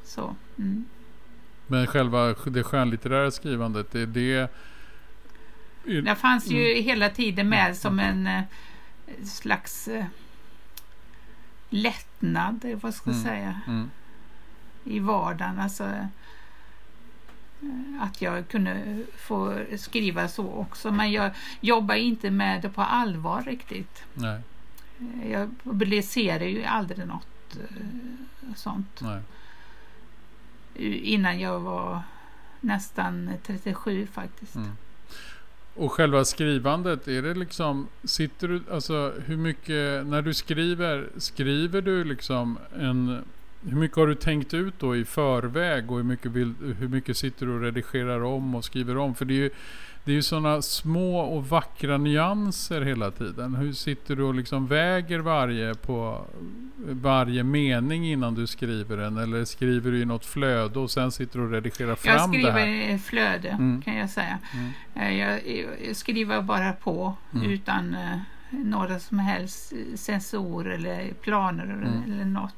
Så, 0.06 0.36
mm. 0.58 0.86
Men 1.68 1.88
själva 1.88 2.34
det 2.46 2.64
skönlitterära 2.64 3.32
skrivandet, 3.32 3.92
det 3.92 4.00
är 4.02 4.06
det... 4.06 4.52
Det 6.04 6.16
fanns 6.16 6.48
ju 6.48 6.72
Mm. 6.72 6.84
hela 6.84 7.10
tiden 7.10 7.50
med 7.50 7.78
som 7.78 8.00
en 8.00 8.28
eh, 8.28 8.42
slags 9.26 9.88
eh, 9.88 10.06
lättnad, 11.70 12.66
vad 12.82 12.94
ska 12.94 13.10
jag 13.10 13.16
Mm. 13.20 13.28
säga, 13.28 13.62
Mm. 13.68 13.90
i 14.84 15.00
vardagen. 15.00 15.60
Alltså, 15.60 16.08
att 18.02 18.22
jag 18.22 18.48
kunde 18.48 19.04
få 19.18 19.60
skriva 19.78 20.28
så 20.28 20.48
också. 20.54 20.92
Men 20.92 21.12
jag 21.12 21.32
jobbar 21.62 21.96
inte 21.96 22.32
med 22.32 22.62
det 22.62 22.70
på 22.70 22.82
allvar 22.82 23.44
riktigt. 23.44 24.04
Nej, 24.14 24.42
Jag 25.32 25.56
publicerar 25.64 26.46
ju 26.46 26.64
aldrig 26.64 27.08
något 27.08 27.56
eh, 27.56 28.56
sånt. 28.56 29.02
nej. 29.02 29.22
Innan 31.04 31.40
jag 31.40 31.60
var 31.60 32.02
nästan 32.62 33.32
37 33.46 34.08
faktiskt. 34.08 34.56
Mm. 34.56 34.72
Och 35.76 35.92
själva 35.92 36.26
skrivandet, 36.26 37.08
är 37.08 37.22
det 37.22 37.34
liksom, 37.34 37.88
sitter 38.04 38.48
du, 38.48 38.64
alltså 38.72 39.14
hur 39.26 39.38
mycket, 39.38 40.06
när 40.06 40.22
du 40.22 40.34
skriver, 40.34 41.10
skriver 41.18 41.82
du 41.82 42.04
liksom 42.04 42.58
en, 42.80 43.24
hur 43.66 43.78
mycket 43.78 43.98
har 43.98 44.08
du 44.08 44.16
tänkt 44.16 44.54
ut 44.54 44.74
då 44.80 44.96
i 44.96 45.06
förväg 45.06 45.92
och 45.92 45.98
hur 45.98 46.04
mycket, 46.04 46.32
vill, 46.32 46.54
hur 46.80 46.88
mycket 46.88 47.18
sitter 47.18 47.46
du 47.46 47.52
och 47.56 47.62
redigerar 47.62 48.24
om 48.24 48.56
och 48.56 48.66
skriver 48.66 48.98
om? 48.98 49.16
För 49.16 49.26
det 49.26 49.34
är 49.34 49.36
ju, 49.36 49.50
det 50.06 50.12
är 50.12 50.16
ju 50.16 50.22
sådana 50.22 50.62
små 50.62 51.20
och 51.20 51.48
vackra 51.50 51.98
nyanser 51.98 52.82
hela 52.82 53.12
tiden. 53.12 53.56
Hur 53.56 53.74
sitter 53.74 54.16
du 54.16 54.24
och 54.24 54.36
liksom 54.36 54.68
väger 54.68 55.20
varje 55.20 55.74
på 55.76 56.26
varje 56.90 57.44
mening 57.44 58.08
innan 58.12 58.36
du 58.36 58.48
skriver 58.48 58.98
den? 58.98 59.18
Eller 59.18 59.46
skriver 59.46 59.92
du 59.92 60.00
i 60.02 60.06
något 60.06 60.26
flöde 60.26 60.80
och 60.80 60.92
sen 60.92 61.12
sitter 61.12 61.40
du 61.40 61.46
och 61.46 61.52
redigerar 61.52 61.96
fram 61.96 62.14
Jag 62.16 62.30
det 62.32 62.34
skriver 62.38 62.52
här? 62.52 62.96
i 62.96 62.98
flöde 63.00 63.50
Mm. 63.50 63.82
kan 63.82 63.96
jag 63.96 64.10
säga. 64.10 64.38
Mm. 64.54 64.70
Eh, 64.96 65.20
Jag, 65.20 65.42
jag 65.88 65.96
skriver 65.96 66.42
bara 66.42 66.74
på 66.74 67.18
Mm. 67.36 67.52
utan 67.52 67.94
eh, 67.96 68.18
några 68.54 69.00
som 69.00 69.20
helst 69.20 69.74
sensorer 69.96 70.72
eller 70.72 71.14
planer 71.14 71.64
eller, 71.64 71.74
Mm. 71.74 72.04
eller 72.14 72.26
något. 72.26 72.56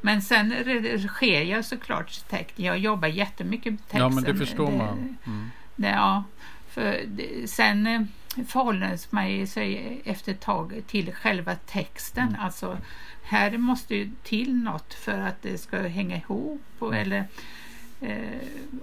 Men 0.00 0.22
sen 0.22 0.52
redigerar 0.52 1.44
jag 1.44 1.64
såklart 1.64 2.28
texten. 2.28 2.64
Jag 2.64 2.78
jobbar 2.78 3.08
jättemycket 3.08 3.72
med 3.72 3.80
texten. 3.80 4.00
Ja 4.00 4.08
men 4.08 4.24
det 4.24 4.34
förstår 4.34 4.70
Det- 4.70 4.76
man. 4.76 5.16
Mm. 5.26 5.50
Det, 5.76 5.88
ja, 5.88 6.24
för 6.70 7.00
det, 7.06 7.50
sen 7.50 7.86
eh, 7.86 8.02
förhåller 8.46 8.98
man 9.10 9.46
sig 9.46 10.00
efter 10.04 10.32
ett 10.32 10.40
tag 10.40 10.82
till 10.86 11.12
själva 11.12 11.54
texten. 11.54 12.28
Mm. 12.28 12.40
Alltså, 12.40 12.78
här 13.22 13.58
måste 13.58 13.94
ju 13.94 14.10
till 14.22 14.54
något 14.56 14.94
för 14.94 15.18
att 15.20 15.42
det 15.42 15.58
ska 15.58 15.78
hänga 15.88 16.16
ihop. 16.16 16.62
Och, 16.78 16.94
Mm. 16.94 17.00
eller, 17.06 17.24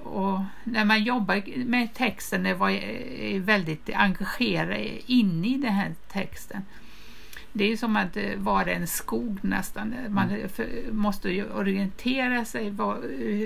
och 0.03 0.39
när 0.63 0.85
man 0.85 1.03
jobbar 1.03 1.65
med 1.65 1.93
texten, 1.93 2.57
var 2.57 2.69
jag 2.69 3.39
väldigt 3.39 3.89
engagerad 3.93 4.87
in 5.05 5.45
i 5.45 5.57
den 5.57 5.73
här 5.73 5.93
texten. 6.11 6.61
Det 7.53 7.71
är 7.71 7.77
som 7.77 7.95
att 7.97 8.17
eh, 8.17 8.35
vara 8.37 8.71
en 8.71 8.87
skog 8.87 9.37
nästan. 9.41 9.95
Man 10.09 10.29
Mm. 10.29 10.49
måste 10.91 11.29
ju 11.29 11.51
orientera 11.51 12.45
sig, 12.45 12.67
eh, 12.67 12.75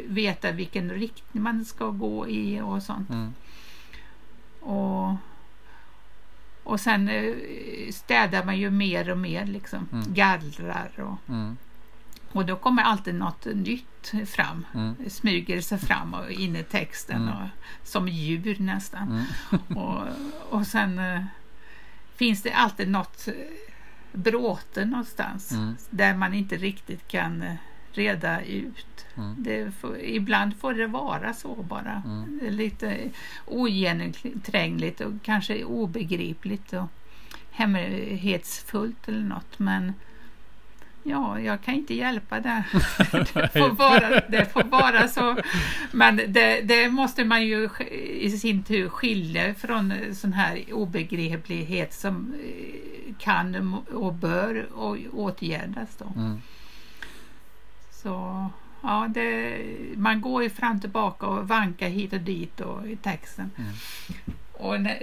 veta 0.08 0.52
vilken 0.52 0.90
riktning 0.92 1.44
man 1.44 1.66
ska 1.66 1.90
gå 1.90 2.28
i 2.30 2.62
och 2.62 2.84
sånt. 2.84 3.10
Mm. 3.10 3.34
Och, 4.60 5.14
och 6.64 6.80
sen 6.80 7.10
eh, 7.10 7.34
städar 7.92 8.44
man 8.46 8.58
ju 8.60 8.70
mer 8.70 9.10
och 9.12 9.18
mer, 9.18 9.46
liksom. 9.46 9.88
Mm. 9.92 10.14
gallrar 10.14 10.92
och, 10.98 11.30
Mm. 11.34 11.58
Och 12.32 12.46
då 12.46 12.56
kommer 12.56 12.84
alltid 12.84 13.16
något 13.16 13.46
nytt 13.46 14.14
fram. 14.26 14.66
Mm. 14.74 14.96
Smyger 15.10 15.62
sig 15.62 15.78
fram 15.78 16.14
och 16.14 16.32
in 16.32 16.56
i 16.56 16.64
texten, 16.64 17.22
Mm. 17.22 17.34
och, 17.36 17.48
som 17.84 18.08
djur 18.08 18.56
nästan. 18.60 19.08
Mm. 19.12 19.26
Och, 19.78 20.04
och 20.50 20.68
sen 20.68 21.00
eh, 21.00 21.24
finns 22.16 22.42
det 22.44 22.52
alltid 22.52 22.90
något 22.90 23.28
eh, 23.28 23.34
bråte 24.14 24.86
någonstans 24.86 25.52
Mm. 25.52 25.76
där 25.90 26.14
man 26.16 26.34
inte 26.34 26.58
riktigt 26.58 27.08
kan 27.08 27.42
eh, 27.42 27.54
reda 27.92 28.42
ut. 28.42 29.06
Mm. 29.18 29.72
Får, 29.72 30.00
ibland 30.00 30.56
får 30.58 30.74
det 30.74 30.88
vara 30.88 31.34
så 31.34 31.56
bara. 31.64 32.02
Mm. 32.06 32.40
Det 32.42 32.48
är 32.48 32.52
Lite 32.52 32.98
ogenomträngligt 33.46 35.02
och 35.02 35.14
kanske 35.24 35.64
obegripligt 35.64 36.74
och 36.74 36.88
hemlighetsfullt 37.52 39.08
eller 39.08 39.24
något. 39.24 39.60
Men 39.60 39.94
ja, 41.10 41.40
jag 41.40 41.62
kan 41.62 41.74
inte 41.74 41.94
hjälpa 41.94 42.40
det. 42.40 42.64
det, 43.12 43.50
får 43.54 43.76
vara, 43.76 44.22
det 44.30 44.54
får 44.54 44.64
vara 44.64 45.08
så. 45.08 45.38
Men 45.92 46.16
det, 46.28 46.62
det 46.62 46.90
måste 46.90 47.24
man 47.26 47.46
ju 47.46 47.70
i 48.20 48.30
sin 48.30 48.64
tur 48.64 48.90
skilja 48.90 49.54
från 49.54 49.94
sån 50.14 50.34
här 50.34 50.74
obegriplighet 50.74 51.94
som 51.94 52.34
eh, 52.44 53.14
kan 53.20 53.74
och 53.94 54.14
bör 54.14 54.68
åtgärdas 55.12 55.96
då. 55.98 56.06
Mm. 56.16 56.42
Så 57.92 58.46
ja, 58.82 59.08
det, 59.10 59.58
man 59.96 60.22
går 60.22 60.44
ju 60.44 60.50
fram 60.50 60.76
och 60.76 60.82
tillbaka 60.82 61.28
och 61.28 61.48
vankar 61.48 61.90
hit 61.90 62.14
och 62.14 62.20
dit 62.20 62.62
och, 62.62 62.88
i 62.88 62.96
texten. 62.96 63.52
Mm. 63.58 63.72
Och 64.54 64.82
när, 64.82 64.98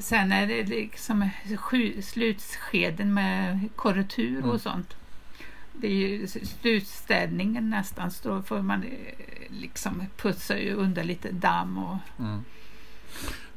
sen 0.00 0.32
är 0.32 0.46
det 0.46 0.64
liksom 0.64 1.30
sju, 1.56 2.02
slutskeden 2.02 3.14
med 3.14 3.68
korrektur 3.76 4.38
Mm. 4.38 4.50
och 4.50 4.60
sånt. 4.60 4.96
Det 5.80 5.86
är 5.86 5.90
ju 6.08 6.26
slutstädningen 6.26 7.70
nästan, 7.70 8.10
så 8.10 8.28
då 8.28 8.42
får 8.42 8.62
man 8.62 8.82
eh, 8.82 8.88
liksom 9.60 10.02
putsa 10.16 10.58
ju 10.58 10.74
under 10.74 11.04
lite 11.04 11.32
damm 11.32 11.78
och 11.78 11.96
Mm. 12.18 12.44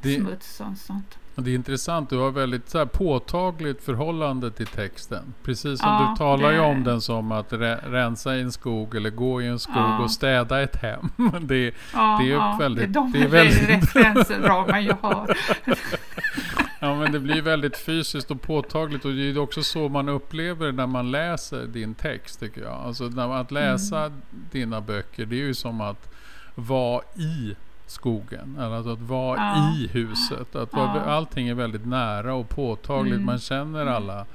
Det, 0.02 0.14
smuts 0.16 0.60
och 0.60 0.76
sånt. 0.78 1.18
det 1.34 1.50
är 1.50 1.54
intressant, 1.54 2.10
du 2.10 2.16
har 2.18 2.30
väldigt 2.30 2.68
så 2.70 2.78
här, 2.78 2.84
påtagligt 2.86 3.84
förhållande 3.84 4.50
till 4.50 4.66
texten. 4.66 5.34
Precis 5.42 5.80
som 5.80 5.88
Ja, 5.88 6.08
du 6.10 6.16
talar 6.18 6.50
ju 6.50 6.56
det- 6.56 6.62
om 6.64 6.84
den 6.84 7.00
som 7.00 7.32
att 7.32 7.52
re, 7.52 7.76
rensa 7.86 8.36
i 8.36 8.40
en 8.40 8.52
skog 8.52 8.94
eller 8.94 9.10
gå 9.10 9.42
i 9.42 9.46
en 9.46 9.58
skog 9.58 9.76
Ja. 9.76 9.98
och 9.98 10.10
städa 10.10 10.62
ett 10.62 10.76
hem. 10.76 11.08
Det, 11.40 11.74
Ja, 11.94 12.18
Det 12.20 12.24
är 12.24 12.52
ju 12.52 12.58
väldigt- 12.58 12.84
det 12.84 12.90
är 12.98 13.02
de 13.02 13.12
det 13.12 13.22
är 13.22 13.28
väldigt- 13.28 13.68
referensramar 13.68 14.78
jag 14.80 14.96
har. 15.00 15.36
Ja 16.84 16.98
men 16.98 17.12
det 17.12 17.20
blir 17.20 17.42
väldigt 17.42 17.76
fysiskt 17.76 18.30
och 18.30 18.42
påtagligt 18.42 19.04
och 19.04 19.12
det 19.12 19.30
är 19.30 19.38
också 19.38 19.62
så 19.62 19.88
man 19.88 20.08
upplever 20.08 20.66
det 20.66 20.72
när 20.72 20.86
man 20.86 21.10
läser 21.10 21.66
din 21.66 21.94
text 21.94 22.40
tycker 22.40 22.60
jag. 22.62 22.72
Alltså 22.72 23.04
när 23.04 23.40
att 23.40 23.50
läsa 23.50 24.00
Mm. 24.06 24.20
dina 24.50 24.80
böcker 24.80 25.26
det 25.26 25.36
är 25.36 25.44
ju 25.46 25.54
som 25.54 25.80
att 25.80 26.10
vara 26.54 27.02
i 27.16 27.54
skogen. 27.86 28.56
Eller 28.58 28.70
alltså 28.76 28.92
att 28.92 29.00
vara 29.00 29.36
Ja. 29.38 29.74
i 29.76 29.86
huset. 29.86 30.56
Att 30.56 30.72
vara, 30.72 30.96
Ja. 30.96 31.00
Allting 31.00 31.48
är 31.48 31.54
väldigt 31.54 31.86
nära 31.86 32.34
och 32.34 32.48
påtagligt. 32.48 33.14
Mm. 33.14 33.26
Man 33.26 33.38
känner 33.38 33.86
alla 33.86 34.26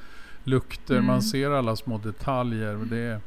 lukter, 0.44 0.94
Mm. 0.94 1.06
man 1.06 1.22
ser 1.22 1.52
alla 1.52 1.76
små 1.76 1.98
detaljer. 1.98 2.76
Det 2.90 2.98
är, 2.98 3.20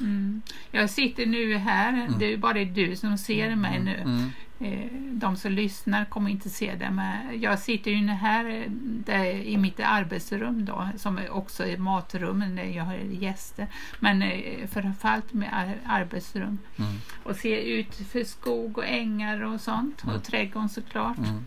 Mm. 0.00 0.42
Jag 0.70 0.90
sitter 0.90 1.26
nu 1.26 1.56
här, 1.56 2.08
det 2.18 2.32
är 2.32 2.36
bara 2.36 2.64
du 2.64 2.96
som 2.96 3.18
ser 3.18 3.54
mig 3.56 3.80
nu. 3.80 3.94
Mm. 3.96 4.30
Eh, 4.60 4.86
De 5.12 5.36
som 5.36 5.52
lyssnar 5.52 6.04
kommer 6.04 6.30
inte 6.30 6.50
se 6.50 6.74
det, 6.74 6.90
men 6.90 7.40
jag 7.40 7.58
sitter 7.58 7.90
ju 7.90 8.06
här 8.06 8.44
eh, 8.50 8.70
där, 9.04 9.24
i 9.24 9.56
mitt 9.56 9.80
arbetsrum 9.80 10.64
då, 10.64 10.88
som 10.96 11.18
är 11.18 11.30
också 11.30 11.66
är 11.66 11.76
matrum 11.76 12.38
när 12.54 12.64
jag 12.64 12.84
har 12.84 12.94
gäster. 12.96 13.66
Men 14.00 14.22
eh, 14.22 14.66
framförallt 14.66 15.32
med 15.32 15.48
ar- 15.54 15.78
arbetsrum. 16.00 16.58
Mm. 16.78 16.92
Och 17.22 17.36
ser 17.36 17.56
ut 17.56 17.94
för 17.94 18.24
skog 18.24 18.78
och 18.78 18.86
ängar 18.86 19.40
och 19.44 19.60
sånt. 19.60 20.02
Mm. 20.04 20.16
Och 20.16 20.22
trädgården 20.24 20.68
såklart. 20.68 21.18
Mm. 21.18 21.44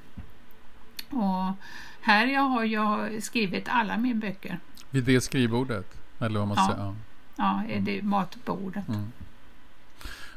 Och 1.10 1.54
här 2.02 2.28
jag 2.28 2.42
har 2.42 2.64
jag 2.64 3.24
skrivit 3.24 3.68
alla 3.70 3.98
mina 3.98 4.20
böcker. 4.20 4.60
Vid 4.90 5.04
det 5.04 5.22
skrivbordet. 5.22 5.98
Eller 6.20 6.40
vad 6.40 6.48
man 6.48 6.58
Ja. 6.58 6.66
säger. 6.68 6.84
Ja. 6.84 6.96
Ja, 7.36 7.64
är 7.76 7.80
det 7.80 8.02
matbordet. 8.02 8.88
Mm. 8.88 9.12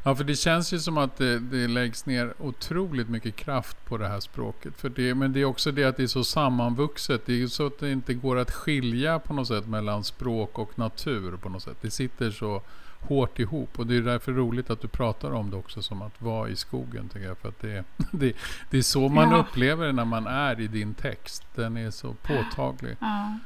Ja, 0.02 0.14
för 0.14 0.24
det 0.24 0.36
känns 0.36 0.72
ju 0.72 0.78
som 0.78 0.98
att 0.98 1.16
det, 1.16 1.38
det 1.38 1.68
läggs 1.68 2.06
ner 2.06 2.34
otroligt 2.38 3.08
mycket 3.08 3.36
kraft 3.36 3.84
på 3.84 3.96
det 3.98 4.08
här 4.08 4.20
språket. 4.20 4.74
För 4.76 4.88
det, 4.88 5.14
men 5.14 5.32
det 5.32 5.40
är 5.40 5.44
också 5.44 5.72
det 5.72 5.84
att 5.84 5.96
det 5.96 6.02
är 6.02 6.06
så 6.06 6.24
sammanvuxet. 6.24 7.26
Det 7.26 7.32
är 7.32 7.36
ju 7.36 7.48
så 7.48 7.66
att 7.66 7.78
det 7.78 7.90
inte 7.92 8.14
går 8.14 8.38
att 8.38 8.50
skilja 8.50 9.18
på 9.18 9.34
något 9.34 9.48
sätt 9.48 9.66
mellan 9.66 10.04
språk 10.04 10.58
och 10.58 10.78
natur 10.78 11.36
på 11.36 11.48
något 11.48 11.62
sätt. 11.62 11.76
Det 11.80 11.90
sitter 11.90 12.30
så 12.30 12.62
hårt 13.00 13.38
ihop. 13.38 13.78
Och 13.78 13.86
det 13.86 13.96
är 13.96 14.00
därför 14.00 14.32
roligt 14.32 14.70
att 14.70 14.80
du 14.80 14.88
pratar 14.88 15.30
om 15.30 15.50
det 15.50 15.56
också 15.56 15.82
som 15.82 16.02
att 16.02 16.22
vara 16.22 16.48
i 16.48 16.56
skogen 16.56 17.08
tycker 17.08 17.26
jag. 17.26 17.38
För 17.38 17.48
att 17.48 17.60
det, 17.60 17.84
det, 18.12 18.32
det 18.70 18.78
är 18.78 18.82
så 18.82 19.08
man 19.08 19.30
Ja. 19.30 19.36
upplever 19.38 19.86
det 19.86 19.92
när 19.92 20.04
man 20.04 20.26
är 20.26 20.60
i 20.60 20.66
din 20.66 20.94
text. 20.94 21.44
Den 21.54 21.76
är 21.76 21.90
så 21.90 22.14
påtaglig. 22.14 22.96
Ja. 23.00 23.38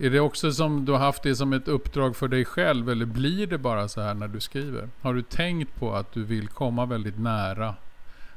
Är 0.00 0.10
det 0.10 0.20
också 0.20 0.52
som 0.52 0.84
du 0.84 0.92
har 0.92 0.98
haft 0.98 1.22
det 1.22 1.36
som 1.36 1.52
ett 1.52 1.68
uppdrag 1.68 2.16
för 2.16 2.28
dig 2.28 2.44
själv 2.44 2.90
eller 2.90 3.06
blir 3.06 3.46
det 3.46 3.58
bara 3.58 3.88
så 3.88 4.00
här 4.00 4.14
när 4.14 4.28
du 4.28 4.40
skriver? 4.40 4.88
Har 5.00 5.14
du 5.14 5.22
tänkt 5.22 5.74
på 5.74 5.94
att 5.94 6.12
du 6.12 6.24
vill 6.24 6.48
komma 6.48 6.86
väldigt 6.86 7.18
nära 7.18 7.74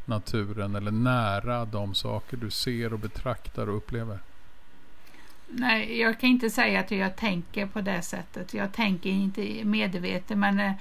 naturen 0.05 0.75
eller 0.75 0.91
nära 0.91 1.65
de 1.65 1.95
saker 1.95 2.37
du 2.37 2.49
ser 2.49 2.93
och 2.93 2.99
betraktar 2.99 3.67
och 3.69 3.77
upplever? 3.77 4.19
Nej, 5.47 5.99
jag 5.99 6.19
kan 6.19 6.29
inte 6.29 6.49
säga 6.49 6.79
att 6.79 6.91
jag 6.91 7.15
tänker 7.15 7.65
på 7.65 7.81
det 7.81 8.01
sättet. 8.01 8.53
Jag 8.53 8.73
tänker 8.73 9.09
inte 9.09 9.63
medvetet, 9.63 10.37
men 10.37 10.59
eh, 10.59 10.71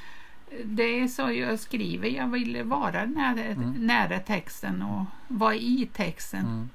det 0.64 1.00
är 1.00 1.08
så 1.08 1.32
jag 1.32 1.58
skriver. 1.60 2.08
Jag 2.08 2.30
vill 2.30 2.62
vara 2.62 3.04
nära, 3.04 3.40
Mm. 3.44 3.86
nära 3.86 4.18
texten 4.18 4.82
och 4.82 5.04
vara 5.28 5.54
i 5.54 5.88
texten. 5.92 6.40
Mm. 6.46 6.68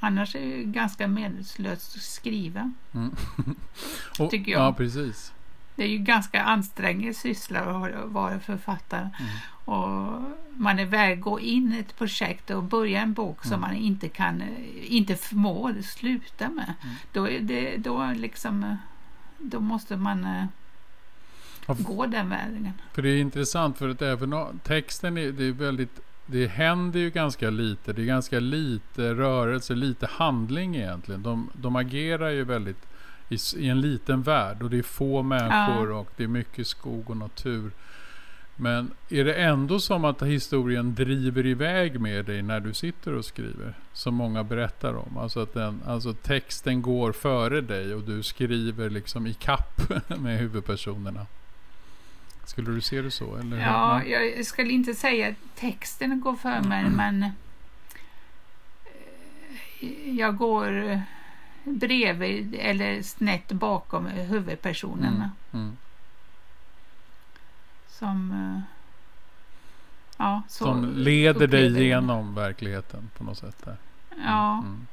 Annars 0.00 0.36
är 0.36 0.56
det 0.56 0.64
ganska 0.64 1.08
meningslöst 1.08 1.96
att 1.96 2.02
skriva. 2.02 2.72
Mm. 2.94 3.16
och, 4.18 4.30
Tycker 4.30 4.52
jag. 4.52 4.60
Ja, 4.60 4.72
precis. 4.72 5.32
Det 5.76 5.82
är 5.84 5.88
ju 5.88 5.98
ganska 5.98 6.42
ansträngande 6.42 7.14
syssla 7.14 7.60
att 7.60 8.10
vara 8.12 8.40
författare. 8.40 9.00
Mm. 9.00 9.32
Och 9.48 10.22
man 10.54 10.78
är 10.78 10.84
väl 10.84 11.16
gå 11.18 11.40
in 11.40 11.72
i 11.72 11.78
ett 11.78 11.98
projekt 11.98 12.50
och 12.50 12.62
börja 12.62 13.00
en 13.00 13.12
bok 13.12 13.42
som 13.42 13.52
Mm. 13.52 13.60
man 13.60 13.74
inte 13.74 14.08
kan, 14.08 14.42
inte 14.82 15.16
förmår 15.16 15.82
sluta 15.82 16.48
med. 16.50 16.74
Mm. 16.82 16.94
Då, 17.12 17.28
är 17.28 17.40
det, 17.40 17.76
då, 17.76 18.12
liksom, 18.16 18.76
då 19.38 19.60
måste 19.60 19.96
man 19.96 20.24
eh, 20.24 20.44
Ja, 21.66 21.76
gå 21.78 22.06
den 22.06 22.28
vägen. 22.28 22.72
För 22.92 23.02
det 23.02 23.08
är 23.08 23.20
intressant 23.20 23.78
för 23.78 23.88
att 23.88 24.02
även 24.02 24.58
texten 24.62 25.18
är, 25.18 25.32
det 25.32 25.44
är 25.44 25.52
väldigt 25.52 26.00
det 26.26 26.46
händer 26.46 27.00
ju 27.00 27.10
ganska 27.10 27.50
lite. 27.50 27.92
Det 27.92 28.02
är 28.02 28.06
ganska 28.06 28.40
lite 28.40 29.14
rörelse, 29.14 29.74
lite 29.74 30.06
handling 30.06 30.76
egentligen. 30.76 31.22
De, 31.22 31.50
de 31.52 31.76
agerar 31.76 32.30
ju 32.30 32.44
väldigt 32.44 32.86
i, 33.28 33.36
i 33.56 33.68
en 33.68 33.80
liten 33.80 34.22
värld 34.22 34.62
och 34.62 34.70
det 34.70 34.78
är 34.78 34.82
få 34.82 35.22
människor 35.22 35.90
och 35.90 36.10
det 36.16 36.24
är 36.24 36.28
mycket 36.28 36.66
skog 36.66 37.10
och 37.10 37.16
natur. 37.16 37.70
Men 38.56 38.90
är 39.08 39.24
det 39.24 39.34
ändå 39.34 39.80
som 39.80 40.04
att 40.04 40.22
historien 40.22 40.94
driver 40.94 41.46
iväg 41.46 42.00
med 42.00 42.24
dig 42.24 42.42
när 42.42 42.60
du 42.60 42.74
sitter 42.74 43.12
och 43.12 43.24
skriver? 43.24 43.74
Som 43.92 44.14
många 44.14 44.44
berättar 44.44 44.94
om. 44.96 45.18
Alltså 45.18 45.40
att 45.40 45.54
den, 45.54 45.82
alltså 45.86 46.12
texten 46.12 46.82
går 46.82 47.12
före 47.12 47.60
dig 47.60 47.94
och 47.94 48.02
du 48.02 48.22
skriver 48.22 48.90
liksom 48.90 49.26
i 49.26 49.34
kapp 49.34 49.82
med 50.18 50.38
huvudpersonerna. 50.38 51.26
Skulle 52.46 52.70
du 52.70 52.80
se 52.80 53.02
det 53.02 53.10
så? 53.10 53.36
Eller? 53.36 53.56
Ja, 53.60 54.04
jag 54.04 54.46
skulle 54.46 54.72
inte 54.72 54.94
säga 54.94 55.28
att 55.28 55.34
texten 55.54 56.20
går 56.20 56.34
för 56.36 56.60
mig, 56.60 56.80
Mm. 56.80 56.92
men 56.92 57.22
eh, 59.80 60.10
jag 60.18 60.36
går 60.36 61.00
bredvid 61.64 62.54
eller 62.58 63.02
snett 63.02 63.52
bakom 63.52 64.06
huvudpersonerna. 64.06 65.30
Mm. 65.52 65.76
Som, 67.88 68.30
eh, 68.32 68.60
ja, 70.16 70.42
Som 70.48 70.92
leder 70.96 71.46
dig 71.46 71.84
genom 71.86 72.34
verkligheten 72.34 73.10
på 73.18 73.24
något 73.24 73.38
sätt. 73.38 73.64
Där. 73.64 73.76
Ja, 74.24 74.58
Mm. 74.58 74.86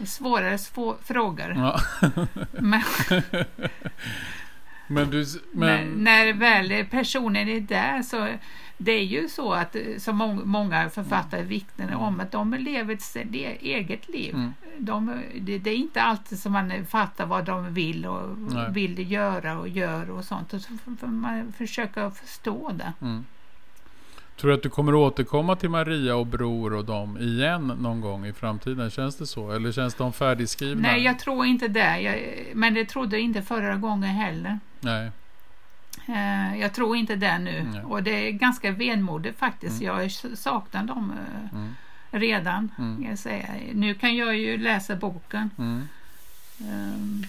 är 0.00 0.06
svårare 0.06 0.58
svå 0.58 0.96
frågor. 1.02 1.54
Ja. 1.56 1.80
Men, 2.52 2.82
Men 4.88 5.10
du... 5.10 5.24
när, 5.52 5.84
Men, 5.84 6.04
när 6.04 6.32
väl 6.32 6.84
personen 6.84 7.48
är 7.48 7.60
där 7.60 8.02
så 8.02 8.28
det 8.78 8.92
är 8.92 9.04
ju 9.04 9.28
så 9.28 9.52
att 9.52 9.76
eh, 9.76 9.82
som 9.98 10.16
må- 10.16 10.44
många 10.44 10.90
författare 10.90 11.42
vittnar 11.42 11.94
om 11.94 12.20
att 12.20 12.32
de 12.32 12.54
lever 12.54 12.94
ett 12.94 13.16
eget 13.60 14.08
liv. 14.08 14.34
Mm. 14.34 14.54
De, 14.78 15.22
det, 15.40 15.58
det 15.58 15.70
är 15.70 15.76
inte 15.76 16.02
alltid 16.02 16.38
som 16.38 16.52
man 16.52 16.86
fattar 16.86 17.26
vad 17.26 17.44
de 17.44 17.74
vill 17.74 18.06
och 18.06 18.38
Nej. 18.38 18.72
vill 18.72 19.12
göra 19.12 19.58
och 19.58 19.68
gör 19.68 20.10
och 20.10 20.24
sånt. 20.24 20.52
Och 20.52 20.60
så 20.60 20.72
får 21.00 21.06
man 21.06 21.52
försöka 21.52 22.10
förstå 22.10 22.70
det. 22.72 22.92
mm. 23.00 23.24
Tror 24.40 24.50
du 24.50 24.54
att 24.56 24.62
du 24.62 24.70
kommer 24.70 24.94
återkomma 24.94 25.56
till 25.56 25.70
Maria 25.70 26.16
och 26.16 26.26
Bror 26.26 26.72
och 26.74 26.84
dem 26.84 27.18
igen 27.18 27.66
någon 27.66 28.00
gång 28.00 28.26
i 28.26 28.32
framtiden? 28.32 28.90
Känns 28.90 29.16
det 29.16 29.26
så? 29.26 29.52
Eller 29.52 29.72
känns 29.72 29.94
de 29.94 30.12
färdigskrivna? 30.12 30.82
Nej, 30.88 31.02
jag 31.04 31.18
tror 31.18 31.46
inte 31.46 31.68
det. 31.68 32.00
Jag, 32.00 32.18
men 32.54 32.74
det 32.74 32.84
trodde 32.84 33.16
jag 33.16 33.22
inte 33.24 33.42
förra 33.42 33.76
gången 33.76 34.10
heller. 34.10 34.58
Nej. 34.80 35.10
Eh, 36.08 36.60
jag 36.60 36.74
tror 36.74 36.96
inte 36.96 37.16
det 37.16 37.38
nu. 37.38 37.62
Nej. 37.72 37.82
Och 37.84 38.02
det 38.02 38.28
är 38.28 38.30
ganska 38.30 38.70
vemodigt 38.70 39.38
faktiskt. 39.38 39.82
Mm. 39.82 39.94
Jag 40.00 40.12
saknar 40.38 40.84
dem 40.84 41.12
eh, 41.12 41.58
Mm. 41.58 41.74
redan. 42.10 42.70
Mm. 42.78 43.04
Jag 43.10 43.18
säga. 43.18 43.46
Nu 43.72 43.94
kan 43.94 44.16
jag 44.16 44.36
ju 44.36 44.58
läsa 44.58 44.96
boken. 44.96 45.50
Um, 46.60 47.24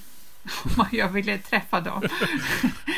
jag 0.91 1.09
ville 1.09 1.37
träffa 1.37 1.81
dem. 1.81 2.01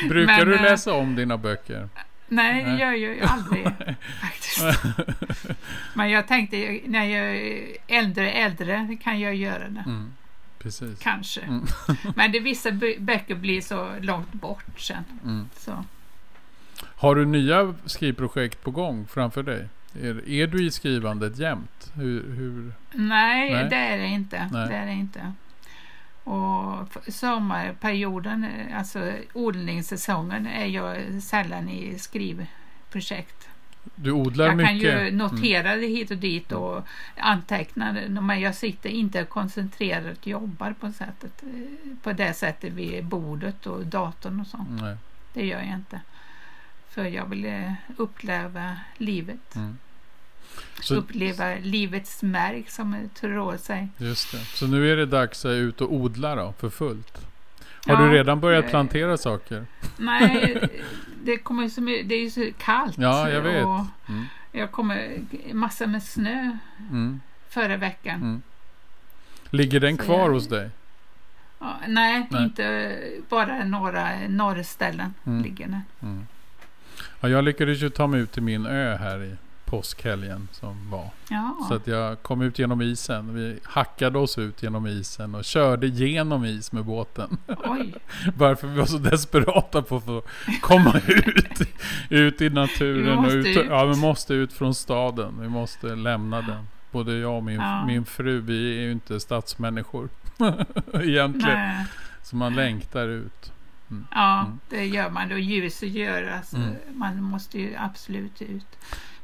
Brukar 0.08 0.36
Men, 0.36 0.46
du 0.46 0.54
eh, 0.56 0.62
läsa 0.62 0.92
om 0.92 1.14
dina 1.16 1.38
böcker? 1.38 1.88
Nej, 2.34 2.64
det 2.64 2.70
gör 2.70 2.92
jag 2.92 2.98
ju 2.98 3.20
aldrig 3.20 3.64
faktiskt. 4.20 4.84
Men 5.94 6.10
jag 6.10 6.28
tänkte 6.28 6.80
när 6.86 7.04
jag 7.04 7.36
är 7.36 7.76
äldre 7.86 8.30
äldre 8.30 8.96
kan 9.02 9.20
jag 9.20 9.34
göra 9.34 9.68
det. 9.68 9.84
Mm. 9.86 10.12
Precis. 10.58 10.98
Kanske. 10.98 11.40
Mm. 11.40 11.66
Men 12.16 12.32
det 12.32 12.40
vissa 12.40 12.70
bö- 12.70 13.00
böcker 13.00 13.34
blir 13.34 13.60
så 13.60 13.92
långt 14.00 14.32
bort 14.32 14.80
sen. 14.80 15.04
Mm. 15.24 15.48
Så. 15.56 15.84
Har 16.80 17.14
du 17.14 17.24
nya 17.24 17.74
skrivprojekt 17.86 18.62
på 18.62 18.70
gång 18.70 19.06
framför 19.06 19.42
dig? 19.42 19.68
Är, 20.00 20.28
är 20.28 20.46
du 20.46 20.66
i 20.66 20.70
skrivandet 20.70 21.38
jämt? 21.38 21.90
Hur, 21.94 22.34
hur? 22.34 22.72
Nej, 22.92 23.52
Nej. 23.52 23.66
det 23.70 23.76
är 23.76 23.98
det 23.98 24.06
inte. 24.06 24.48
Nej. 24.52 24.68
Det 24.68 24.74
är 24.74 24.86
det 24.86 24.92
inte. 24.92 25.32
Och 26.24 26.88
sommarperioden, 27.08 28.44
eh, 28.44 28.78
alltså 28.78 29.12
odlingssäsongen, 29.32 30.46
är 30.46 30.66
jag 30.66 31.22
sällan 31.22 31.68
i 31.68 31.98
skrivprojekt. 31.98 33.48
Du 33.94 34.12
odlar 34.12 34.46
Jag 34.46 34.56
mycket? 34.56 34.68
kan 34.70 34.78
ju 34.78 34.90
Mm. 34.90 35.16
notera 35.16 35.76
det 35.76 35.86
hit 35.86 36.10
och 36.10 36.16
dit 36.16 36.52
och 36.52 36.82
anteckna 37.16 37.92
det, 37.92 38.08
men 38.08 38.40
jag 38.40 38.54
sitter 38.54 38.90
inte 38.90 39.24
koncentrerat 39.24 40.18
och 40.18 40.26
jobbar 40.26 40.72
på, 40.80 40.92
sättet, 40.92 41.42
eh, 41.42 41.96
på 42.02 42.12
det 42.12 42.32
sättet 42.34 42.72
vid 42.72 43.04
bordet 43.04 43.66
och 43.66 43.86
datorn 43.86 44.40
och 44.40 44.46
sånt. 44.46 44.80
Nej. 44.82 44.96
Det 45.32 45.46
gör 45.46 45.58
jag 45.58 45.68
inte. 45.74 46.00
För 46.88 47.04
jag 47.04 47.26
vill 47.26 47.44
eh, 47.44 47.72
uppleva 47.96 48.76
livet. 48.98 49.54
Mm. 49.56 49.78
Så, 50.80 50.94
Uppleva 50.94 51.54
livets 51.62 52.22
märk 52.22 52.70
som 52.70 52.94
åt 53.38 53.60
sig. 53.60 53.88
just 53.98 54.32
det. 54.32 54.38
Så 54.38 54.66
nu 54.66 54.92
är 54.92 54.96
det 54.96 55.06
dags 55.06 55.44
att 55.44 55.50
ut 55.50 55.80
och 55.80 55.92
odla 55.94 56.34
då, 56.34 56.54
för 56.58 56.70
fullt? 56.70 57.18
Har 57.86 57.94
Ja, 57.94 58.00
du 58.00 58.12
redan 58.12 58.40
börjat 58.40 58.68
plantera 58.70 59.16
saker? 59.16 59.66
Nej, 59.96 60.68
det, 61.24 61.36
kommer 61.38 61.68
så 61.68 61.80
mycket, 61.80 62.08
det 62.08 62.14
är 62.14 62.22
ju 62.22 62.30
så 62.30 62.48
kallt. 62.58 62.98
Ja, 62.98 63.30
jag 63.30 63.40
vet. 63.42 63.64
Mm. 64.08 64.24
jag 64.52 64.70
kommer 64.70 65.18
massa 65.52 65.86
med 65.86 66.02
snö 66.02 66.56
Mm. 66.90 67.20
förra 67.48 67.76
veckan. 67.76 68.14
Mm. 68.22 68.42
Ligger 69.50 69.80
den 69.80 69.96
Så 69.96 70.02
kvar 70.02 70.18
jag- 70.20 70.30
hos 70.30 70.48
dig? 70.48 70.70
Ja, 71.58 71.76
nej, 71.88 72.26
Nej. 72.30 72.42
inte 72.44 72.98
bara 73.28 73.64
några 73.64 74.08
norrställen 74.28 75.14
Mm. 75.26 75.42
ligger 75.42 75.66
den. 75.66 75.80
Mm. 76.02 76.26
Ja, 77.20 77.28
jag 77.28 77.44
lyckades 77.44 77.78
ju 77.82 77.90
ta 77.90 78.06
mig 78.06 78.20
ut 78.20 78.32
till 78.32 78.42
min 78.42 78.66
ö 78.66 78.96
här 78.96 79.22
i 79.24 79.36
påskhelgen 79.76 80.48
som 80.52 80.90
var. 80.90 81.10
Ja, 81.28 81.56
Så 81.68 81.74
att 81.74 81.86
jag 81.86 82.22
kom 82.22 82.42
ut 82.42 82.58
genom 82.58 82.82
isen. 82.82 83.34
Vi 83.34 83.58
hackade 83.64 84.18
oss 84.18 84.38
ut 84.38 84.62
genom 84.62 84.86
isen 84.86 85.34
och 85.34 85.44
körde 85.44 85.86
genom 85.86 86.44
is 86.44 86.72
med 86.72 86.84
båten. 86.84 87.36
oj. 87.64 87.94
Bara 88.36 88.56
för 88.56 88.68
vi 88.68 88.78
var 88.78 88.86
så 88.86 88.98
desperata 88.98 89.82
på 89.82 89.96
att 89.96 90.04
få 90.04 90.22
komma 90.60 91.00
ut. 91.06 91.68
Ut 92.08 92.40
i 92.40 92.50
naturen. 92.50 93.22
Vi 93.22 93.28
och 93.28 93.32
ut, 93.32 93.46
ut. 93.46 93.66
Ja, 93.70 93.84
vi 93.84 93.96
måste 93.96 94.34
ut 94.34 94.52
från 94.52 94.74
staden. 94.74 95.34
Vi 95.40 95.48
måste 95.48 95.86
lämna 95.94 96.42
den. 96.42 96.66
Både 96.90 97.16
jag 97.18 97.36
och 97.36 97.44
min, 97.44 97.60
Ja. 97.60 97.86
min 97.86 98.04
fru, 98.04 98.40
vi 98.40 98.78
är 98.78 98.82
ju 98.82 98.92
inte 98.92 99.20
stadsmänniskor. 99.20 100.08
Egentligen. 100.94 101.58
Nej. 101.58 101.86
Så 102.22 102.36
man 102.36 102.54
längtar 102.54 103.08
ut. 103.08 103.52
Ja, 104.10 104.40
Mm. 104.40 104.58
det 104.70 104.84
gör 104.86 105.10
man. 105.10 105.32
Och 105.32 105.40
ljuset 105.40 105.88
gör 105.88 106.32
alltså, 106.36 106.56
Mm. 106.56 106.74
Man 106.94 107.22
måste 107.22 107.58
ju 107.58 107.76
absolut 107.76 108.42
ut. 108.42 108.66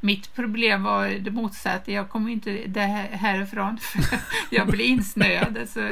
Mitt 0.01 0.35
problem 0.35 0.83
var 0.83 1.07
det 1.07 1.31
motsatta. 1.31 1.91
Jag 1.91 2.09
kom 2.09 2.27
inte 2.27 2.51
härifrån. 3.11 3.77
För 3.81 4.19
jag 4.49 4.67
blev 4.67 4.87
insnöad. 4.87 5.69
Så 5.69 5.91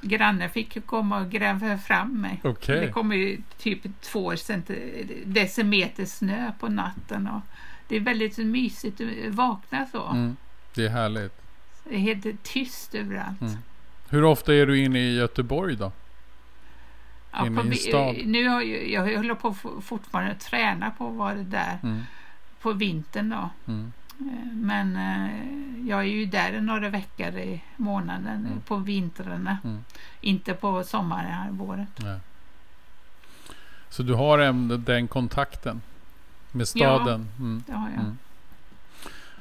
grannen 0.00 0.50
fick 0.50 0.86
komma 0.86 1.20
och 1.20 1.30
gräva 1.30 1.78
fram 1.78 2.20
mig. 2.20 2.40
Okej. 2.44 2.80
Det 2.80 2.92
kom 2.92 3.12
ju 3.12 3.38
typ 3.58 4.00
två 4.00 4.34
decimeter 5.24 6.04
snö 6.04 6.52
på 6.60 6.68
natten. 6.68 7.28
Och 7.28 7.40
det 7.88 7.96
är 7.96 8.00
väldigt 8.00 8.38
mysigt 8.38 9.00
att 9.00 9.34
vakna 9.34 9.86
så. 9.86 10.06
Mm. 10.06 10.36
Det 10.74 10.84
är 10.84 10.90
härligt. 10.90 11.32
Det 11.84 11.94
är 11.94 11.98
helt 11.98 12.42
tyst 12.42 12.94
överallt. 12.94 13.40
Mm. 13.40 13.56
Hur 14.08 14.24
ofta 14.24 14.54
är 14.54 14.66
du 14.66 14.78
inne 14.78 14.98
i 14.98 15.16
Göteborg 15.16 15.76
då? 15.76 15.92
Ja, 17.32 17.46
på. 17.92 18.14
Nu 18.24 18.48
har 18.48 18.62
jag, 18.62 18.88
jag 18.88 19.16
håller 19.16 19.34
på 19.34 19.54
fortfarande 19.82 20.32
att 20.32 20.40
träna 20.40 20.90
på 20.90 21.08
att 21.08 21.14
vara 21.14 21.34
där 21.34 21.78
Mm. 21.82 22.02
På 22.66 22.72
vintern 22.72 23.28
då. 23.30 23.50
Mm. 23.72 23.92
Eh, 24.20 24.52
Men 24.52 24.96
eh, 24.96 25.88
jag 25.88 25.98
är 26.00 26.04
ju 26.04 26.26
där 26.26 26.60
några 26.60 26.88
veckor 26.88 27.26
i 27.38 27.62
månaden 27.76 28.46
Mm. 28.46 28.60
på 28.66 28.76
vintrarna. 28.76 29.58
Mm. 29.64 29.84
Inte 30.20 30.54
på 30.54 30.84
sommarhalvåret. 30.84 31.88
Nej. 31.96 32.18
Så 33.88 34.02
du 34.02 34.14
har 34.14 34.38
ändå 34.38 34.76
den 34.76 35.08
kontakten 35.08 35.80
med 36.52 36.68
staden? 36.68 37.28
Mm. 37.38 37.62
Det 37.66 37.72
har 37.72 37.88
jag. 37.88 38.00
Mm. 38.00 38.18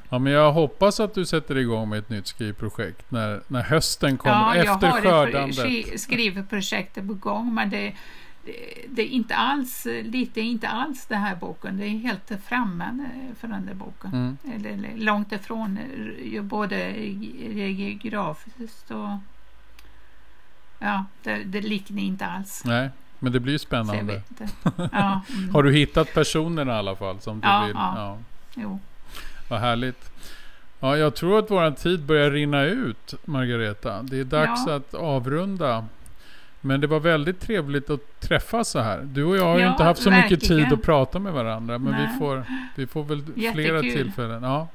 Ja, 0.09 0.19
men 0.19 0.33
jag 0.33 0.51
hoppas 0.53 0.99
att 0.99 1.13
du 1.15 1.25
sätter 1.25 1.57
igång 1.57 1.89
med 1.89 1.99
ett 1.99 2.09
nytt 2.09 2.27
skrivprojekt 2.27 3.11
när, 3.11 3.41
när 3.47 3.63
hösten 3.63 4.17
kommer. 4.17 4.35
Ja, 4.35 4.55
jag 4.55 4.73
efter 4.75 4.88
har 4.88 4.97
ett 4.97 5.03
skördandet. 5.03 5.55
skri- 5.55 5.97
skrivprojekt 5.97 6.95
på 6.95 7.13
gång 7.13 7.53
men 7.53 7.69
det, 7.69 7.93
det, 8.89 9.01
är 9.01 9.08
inte 9.08 9.36
alls 9.36 9.88
lite 10.03 10.41
inte 10.41 10.67
alls 10.67 11.05
den 11.05 11.21
här 11.21 11.36
boken. 11.36 11.77
Det 11.77 11.86
är 11.86 11.89
helt 11.89 12.31
framme 12.47 12.86
eh, 12.86 13.36
för 13.36 13.47
den 13.47 13.65
där 13.65 13.73
boken. 13.73 14.13
Mm. 14.13 14.38
Eller, 14.55 14.97
långt 14.97 15.31
ifrån, 15.31 15.79
eh, 16.34 16.41
både 16.41 16.91
geografiskt 17.71 18.91
och 18.91 19.10
ja, 20.79 21.05
det, 21.23 21.43
det 21.43 21.62
liknar 21.62 22.01
inte 22.01 22.25
alls. 22.25 22.63
Nej, 22.65 22.89
men 23.19 23.31
det 23.31 23.39
blir 23.39 23.58
spännande. 23.58 24.21
Ja, 24.91 25.21
mm. 25.29 25.49
Har 25.53 25.63
du 25.63 25.73
hittat 25.73 26.13
personerna 26.13 26.71
i 26.73 26.75
alla 26.75 26.95
fall 26.95 27.21
som 27.21 27.41
du 27.41 27.47
Ja, 27.47 27.63
vill? 27.65 27.75
ja. 27.75 27.93
Ja. 27.97 28.17
Jo. 28.55 28.79
Vad 29.49 29.60
härligt. 29.60 30.12
Ja, 30.79 30.97
jag 30.97 31.15
tror 31.15 31.39
att 31.39 31.51
våran 31.51 31.75
tid 31.75 32.05
börjar 32.05 32.31
rinna 32.31 32.63
ut, 32.63 33.13
Margareta. 33.25 34.03
Det 34.03 34.19
är 34.19 34.23
dags 34.23 34.62
Ja. 34.67 34.75
att 34.75 34.93
avrunda. 34.93 35.86
Men 36.65 36.82
det 36.82 36.88
var 36.88 36.99
väldigt 36.99 37.39
trevligt 37.39 37.89
att 37.89 38.19
träffas 38.19 38.69
så 38.69 38.80
här. 38.80 39.01
Du 39.13 39.23
och 39.23 39.38
jag 39.38 39.43
har 39.45 39.58
ju 39.58 39.63
Ja, 39.63 39.71
inte 39.71 39.84
haft 39.84 40.01
så 40.01 40.12
mycket 40.12 40.32
verkligen. 40.32 40.63
tid 40.69 40.73
att 40.73 40.82
prata 40.86 41.19
med 41.19 41.34
varandra. 41.34 41.78
Men 41.80 41.91
Nej. 41.93 42.10
vi 42.13 42.19
får, 42.19 42.43
vi 42.75 42.88
får 42.88 43.04
väl 43.04 43.23
flera 43.54 43.75
Jättekul. 43.75 43.91
tillfällen. 43.91 44.43
Ja, 44.43 44.67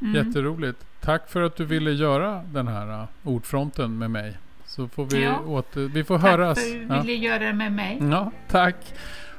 Mm. 0.00 0.14
Jätteroligt. 0.26 0.78
Tack 1.00 1.30
för 1.30 1.42
att 1.42 1.56
du 1.56 1.64
ville 1.64 1.90
göra 1.90 2.42
den 2.52 2.68
här 2.68 3.00
uh, 3.02 3.04
ordfronten 3.22 3.98
med 3.98 4.10
mig. 4.10 4.36
Så 4.66 4.88
får 4.88 5.04
vi, 5.04 5.24
Ja. 5.24 5.38
åter, 5.46 5.80
vi 5.88 6.04
får 6.04 6.18
Tack 6.18 6.30
höras. 6.30 6.58
för 6.58 6.66
att 6.82 6.88
du 6.88 6.94
Ja. 6.94 7.00
ville 7.02 7.12
göra 7.14 7.38
det 7.38 7.52
med 7.52 7.72
mig. 7.72 7.98
ja, 8.10 8.30
tack. 8.50 8.76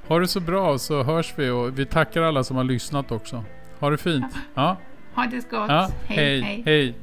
Ha 0.08 0.20
det 0.20 0.28
så 0.28 0.40
bra 0.40 0.78
så 0.78 1.04
hörs 1.04 1.34
vi 1.36 1.50
och 1.50 1.80
vi 1.80 1.86
tackar 1.86 2.22
alla 2.22 2.44
som 2.44 2.58
har 2.58 2.64
lyssnat 2.64 3.12
också. 3.12 3.44
Ha 3.80 3.90
det 3.90 3.98
fint. 3.98 4.36
Ja, 4.54 4.78
Ha 5.14 5.26
det 5.26 5.50
gott. 5.50 5.70
ja. 5.70 5.90
hej. 6.08 6.64
hej. 6.66 6.96